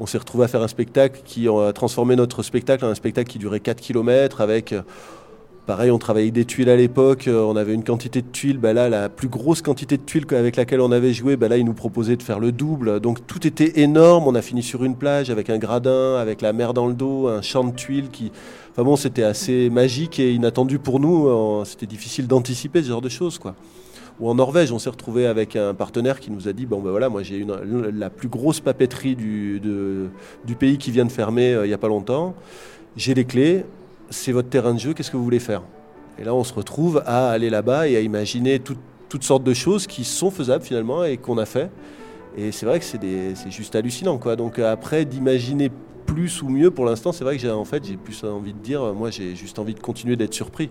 On 0.00 0.06
s'est 0.06 0.18
retrouvé 0.18 0.44
à 0.44 0.48
faire 0.48 0.62
un 0.62 0.68
spectacle 0.68 1.20
qui 1.24 1.48
a 1.48 1.72
transformé 1.72 2.16
notre 2.16 2.42
spectacle 2.42 2.84
en 2.84 2.88
un 2.88 2.94
spectacle 2.94 3.30
qui 3.30 3.38
durait 3.38 3.60
4 3.60 3.80
km 3.80 4.40
avec 4.40 4.72
euh, 4.72 4.82
Pareil, 5.66 5.90
on 5.90 5.98
travaillait 5.98 6.30
des 6.30 6.44
tuiles 6.44 6.68
à 6.68 6.76
l'époque, 6.76 7.26
euh, 7.26 7.42
on 7.42 7.56
avait 7.56 7.72
une 7.72 7.84
quantité 7.84 8.20
de 8.20 8.26
tuiles, 8.26 8.58
bah 8.58 8.74
là, 8.74 8.90
la 8.90 9.08
plus 9.08 9.28
grosse 9.28 9.62
quantité 9.62 9.96
de 9.96 10.02
tuiles 10.02 10.26
avec 10.32 10.56
laquelle 10.56 10.82
on 10.82 10.92
avait 10.92 11.14
joué, 11.14 11.36
bah 11.36 11.48
là, 11.48 11.56
ils 11.56 11.64
nous 11.64 11.72
proposaient 11.72 12.16
de 12.16 12.22
faire 12.22 12.38
le 12.38 12.52
double. 12.52 13.00
Donc 13.00 13.26
tout 13.26 13.46
était 13.46 13.80
énorme, 13.80 14.28
on 14.28 14.34
a 14.34 14.42
fini 14.42 14.62
sur 14.62 14.84
une 14.84 14.94
plage 14.94 15.30
avec 15.30 15.48
un 15.48 15.56
gradin, 15.56 16.16
avec 16.16 16.42
la 16.42 16.52
mer 16.52 16.74
dans 16.74 16.86
le 16.86 16.92
dos, 16.92 17.28
un 17.28 17.40
champ 17.40 17.64
de 17.64 17.74
tuiles 17.74 18.10
qui... 18.10 18.30
Enfin 18.72 18.82
bon, 18.82 18.96
c'était 18.96 19.22
assez 19.22 19.70
magique 19.70 20.20
et 20.20 20.32
inattendu 20.32 20.78
pour 20.78 21.00
nous, 21.00 21.64
c'était 21.64 21.86
difficile 21.86 22.26
d'anticiper 22.26 22.82
ce 22.82 22.88
genre 22.88 23.00
de 23.00 23.08
choses, 23.08 23.38
quoi. 23.38 23.54
Ou 24.20 24.28
en 24.28 24.34
Norvège, 24.34 24.70
on 24.70 24.78
s'est 24.78 24.90
retrouvé 24.90 25.26
avec 25.26 25.56
un 25.56 25.72
partenaire 25.74 26.20
qui 26.20 26.30
nous 26.30 26.46
a 26.46 26.52
dit, 26.52 26.66
bon 26.66 26.80
ben 26.80 26.90
voilà, 26.90 27.08
moi 27.08 27.22
j'ai 27.22 27.38
une, 27.38 27.56
la 27.96 28.10
plus 28.10 28.28
grosse 28.28 28.60
papeterie 28.60 29.16
du, 29.16 29.60
du 29.60 30.54
pays 30.56 30.76
qui 30.76 30.90
vient 30.90 31.04
de 31.04 31.10
fermer 31.10 31.54
euh, 31.54 31.64
il 31.64 31.68
n'y 31.68 31.74
a 31.74 31.78
pas 31.78 31.88
longtemps, 31.88 32.34
j'ai 32.96 33.14
les 33.14 33.24
clés, 33.24 33.64
c'est 34.10 34.32
votre 34.32 34.48
terrain 34.48 34.74
de 34.74 34.78
jeu, 34.78 34.94
qu'est-ce 34.94 35.10
que 35.10 35.16
vous 35.16 35.24
voulez 35.24 35.38
faire? 35.38 35.62
Et 36.18 36.24
là, 36.24 36.34
on 36.34 36.44
se 36.44 36.54
retrouve 36.54 37.02
à 37.06 37.30
aller 37.30 37.50
là-bas 37.50 37.88
et 37.88 37.96
à 37.96 38.00
imaginer 38.00 38.60
toutes 38.60 39.24
sortes 39.24 39.44
de 39.44 39.54
choses 39.54 39.86
qui 39.86 40.04
sont 40.04 40.30
faisables 40.30 40.64
finalement 40.64 41.04
et 41.04 41.16
qu'on 41.16 41.38
a 41.38 41.46
fait. 41.46 41.70
Et 42.36 42.52
c'est 42.52 42.66
vrai 42.66 42.80
que 42.80 42.84
c'est 42.84 43.50
juste 43.50 43.74
hallucinant. 43.74 44.18
Quoi. 44.18 44.36
Donc 44.36 44.58
après, 44.58 45.04
d'imaginer 45.04 45.70
plus 46.06 46.42
ou 46.42 46.48
mieux, 46.48 46.70
pour 46.70 46.84
l'instant, 46.84 47.12
c'est 47.12 47.24
vrai 47.24 47.36
que 47.36 47.42
j'ai 47.42 47.50
en 47.50 47.64
fait, 47.64 47.84
j'ai 47.84 47.96
plus 47.96 48.22
envie 48.24 48.52
de 48.52 48.58
dire, 48.58 48.92
moi 48.92 49.10
j'ai 49.10 49.34
juste 49.34 49.58
envie 49.58 49.74
de 49.74 49.80
continuer 49.80 50.16
d'être 50.16 50.34
surpris. 50.34 50.70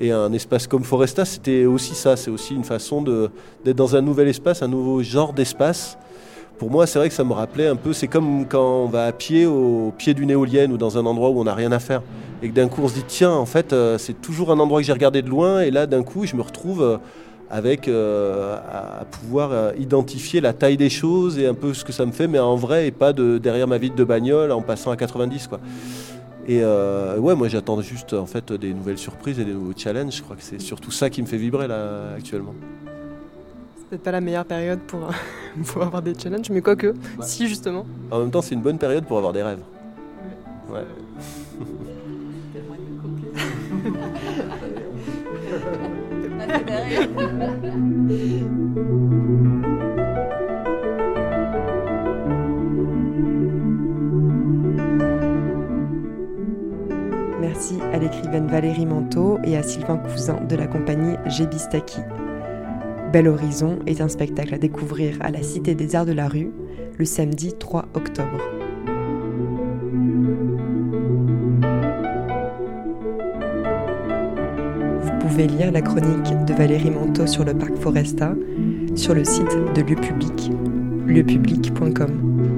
Et 0.00 0.12
un 0.12 0.32
espace 0.32 0.66
comme 0.66 0.84
Foresta, 0.84 1.24
c'était 1.24 1.64
aussi 1.64 1.94
ça, 1.94 2.16
c'est 2.16 2.30
aussi 2.30 2.54
une 2.54 2.64
façon 2.64 3.02
d'être 3.02 3.76
dans 3.76 3.96
un 3.96 4.00
nouvel 4.00 4.28
espace, 4.28 4.62
un 4.62 4.68
nouveau 4.68 5.02
genre 5.02 5.32
d'espace 5.32 5.98
pour 6.58 6.70
moi, 6.70 6.86
c'est 6.86 6.98
vrai 6.98 7.08
que 7.08 7.14
ça 7.14 7.24
me 7.24 7.32
rappelait 7.32 7.68
un 7.68 7.76
peu, 7.76 7.92
c'est 7.92 8.08
comme 8.08 8.46
quand 8.46 8.84
on 8.84 8.86
va 8.86 9.06
à 9.06 9.12
pied 9.12 9.46
au 9.46 9.92
pied 9.96 10.12
d'une 10.12 10.30
éolienne 10.30 10.72
ou 10.72 10.76
dans 10.76 10.98
un 10.98 11.06
endroit 11.06 11.30
où 11.30 11.40
on 11.40 11.44
n'a 11.44 11.54
rien 11.54 11.72
à 11.72 11.78
faire. 11.78 12.02
Et 12.42 12.48
que 12.48 12.54
d'un 12.54 12.68
coup, 12.68 12.82
on 12.82 12.88
se 12.88 12.94
dit, 12.94 13.04
tiens, 13.06 13.32
en 13.32 13.46
fait, 13.46 13.72
euh, 13.72 13.98
c'est 13.98 14.20
toujours 14.20 14.50
un 14.50 14.58
endroit 14.58 14.80
que 14.80 14.86
j'ai 14.86 14.92
regardé 14.92 15.22
de 15.22 15.28
loin. 15.28 15.60
Et 15.60 15.70
là, 15.70 15.86
d'un 15.86 16.02
coup, 16.02 16.26
je 16.26 16.36
me 16.36 16.42
retrouve 16.42 16.82
euh, 16.82 16.98
avec 17.50 17.88
euh, 17.88 18.56
à 18.70 19.04
pouvoir 19.04 19.74
identifier 19.76 20.40
la 20.40 20.52
taille 20.52 20.76
des 20.76 20.90
choses 20.90 21.38
et 21.38 21.46
un 21.46 21.54
peu 21.54 21.74
ce 21.74 21.84
que 21.84 21.92
ça 21.92 22.04
me 22.06 22.12
fait, 22.12 22.26
mais 22.26 22.38
en 22.38 22.56
vrai, 22.56 22.88
et 22.88 22.90
pas 22.90 23.12
de, 23.12 23.38
derrière 23.38 23.66
ma 23.66 23.78
vitre 23.78 23.96
de 23.96 24.04
bagnole 24.04 24.52
en 24.52 24.60
passant 24.60 24.90
à 24.90 24.96
90. 24.96 25.46
Quoi. 25.46 25.60
Et 26.46 26.62
ouais, 26.64 27.34
moi 27.34 27.48
j'attends 27.48 27.80
juste 27.82 28.14
en 28.14 28.24
fait 28.24 28.52
des 28.54 28.72
nouvelles 28.72 28.96
surprises 28.96 29.38
et 29.38 29.44
des 29.44 29.52
nouveaux 29.52 29.74
challenges. 29.76 30.16
Je 30.16 30.22
crois 30.22 30.34
que 30.34 30.42
c'est 30.42 30.60
surtout 30.60 30.90
ça 30.90 31.10
qui 31.10 31.20
me 31.20 31.26
fait 31.26 31.36
vibrer 31.36 31.68
là 31.68 32.14
actuellement. 32.16 32.54
C'est 33.88 33.96
peut-être 33.96 34.04
pas 34.04 34.12
la 34.12 34.20
meilleure 34.20 34.44
période 34.44 34.80
pour, 34.80 35.00
pour 35.66 35.82
avoir 35.82 36.02
des 36.02 36.12
challenges, 36.12 36.50
mais 36.50 36.60
quoique, 36.60 36.92
si 37.22 37.48
justement. 37.48 37.86
En 38.10 38.18
même 38.18 38.30
temps, 38.30 38.42
c'est 38.42 38.54
une 38.54 38.60
bonne 38.60 38.76
période 38.76 39.06
pour 39.06 39.16
avoir 39.16 39.32
des 39.32 39.42
rêves. 39.42 39.62
Ouais. 40.68 40.84
Merci 57.40 57.78
à 57.94 57.98
l'écrivaine 57.98 58.48
Valérie 58.48 58.84
Manteau 58.84 59.38
et 59.44 59.56
à 59.56 59.62
Sylvain 59.62 59.96
Cousin 59.96 60.44
de 60.46 60.56
la 60.56 60.66
compagnie 60.66 61.16
Gébistaki. 61.24 62.00
Bel 63.12 63.26
Horizon 63.26 63.78
est 63.86 64.02
un 64.02 64.08
spectacle 64.08 64.54
à 64.54 64.58
découvrir 64.58 65.16
à 65.20 65.30
la 65.30 65.42
Cité 65.42 65.74
des 65.74 65.96
Arts 65.96 66.04
de 66.04 66.12
la 66.12 66.28
Rue 66.28 66.50
le 66.98 67.04
samedi 67.06 67.54
3 67.58 67.86
octobre. 67.94 68.38
Vous 75.00 75.18
pouvez 75.20 75.46
lire 75.46 75.72
la 75.72 75.80
chronique 75.80 76.44
de 76.44 76.52
Valérie 76.52 76.90
Manteau 76.90 77.26
sur 77.26 77.44
le 77.44 77.54
parc 77.54 77.74
Foresta 77.76 78.34
sur 78.94 79.14
le 79.14 79.24
site 79.24 79.56
de 79.74 79.80
Lieu 79.80 79.96
Public, 79.96 80.50
lieupublic.com. 81.06 82.57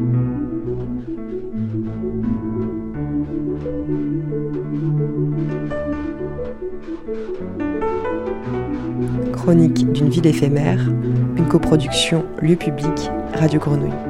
Chronique 9.51 9.91
d'une 9.91 10.09
ville 10.09 10.29
éphémère, 10.29 10.79
une 11.37 11.49
coproduction 11.49 12.25
Lieu 12.41 12.55
Public, 12.55 13.11
Radio 13.35 13.59
Grenouille. 13.59 14.10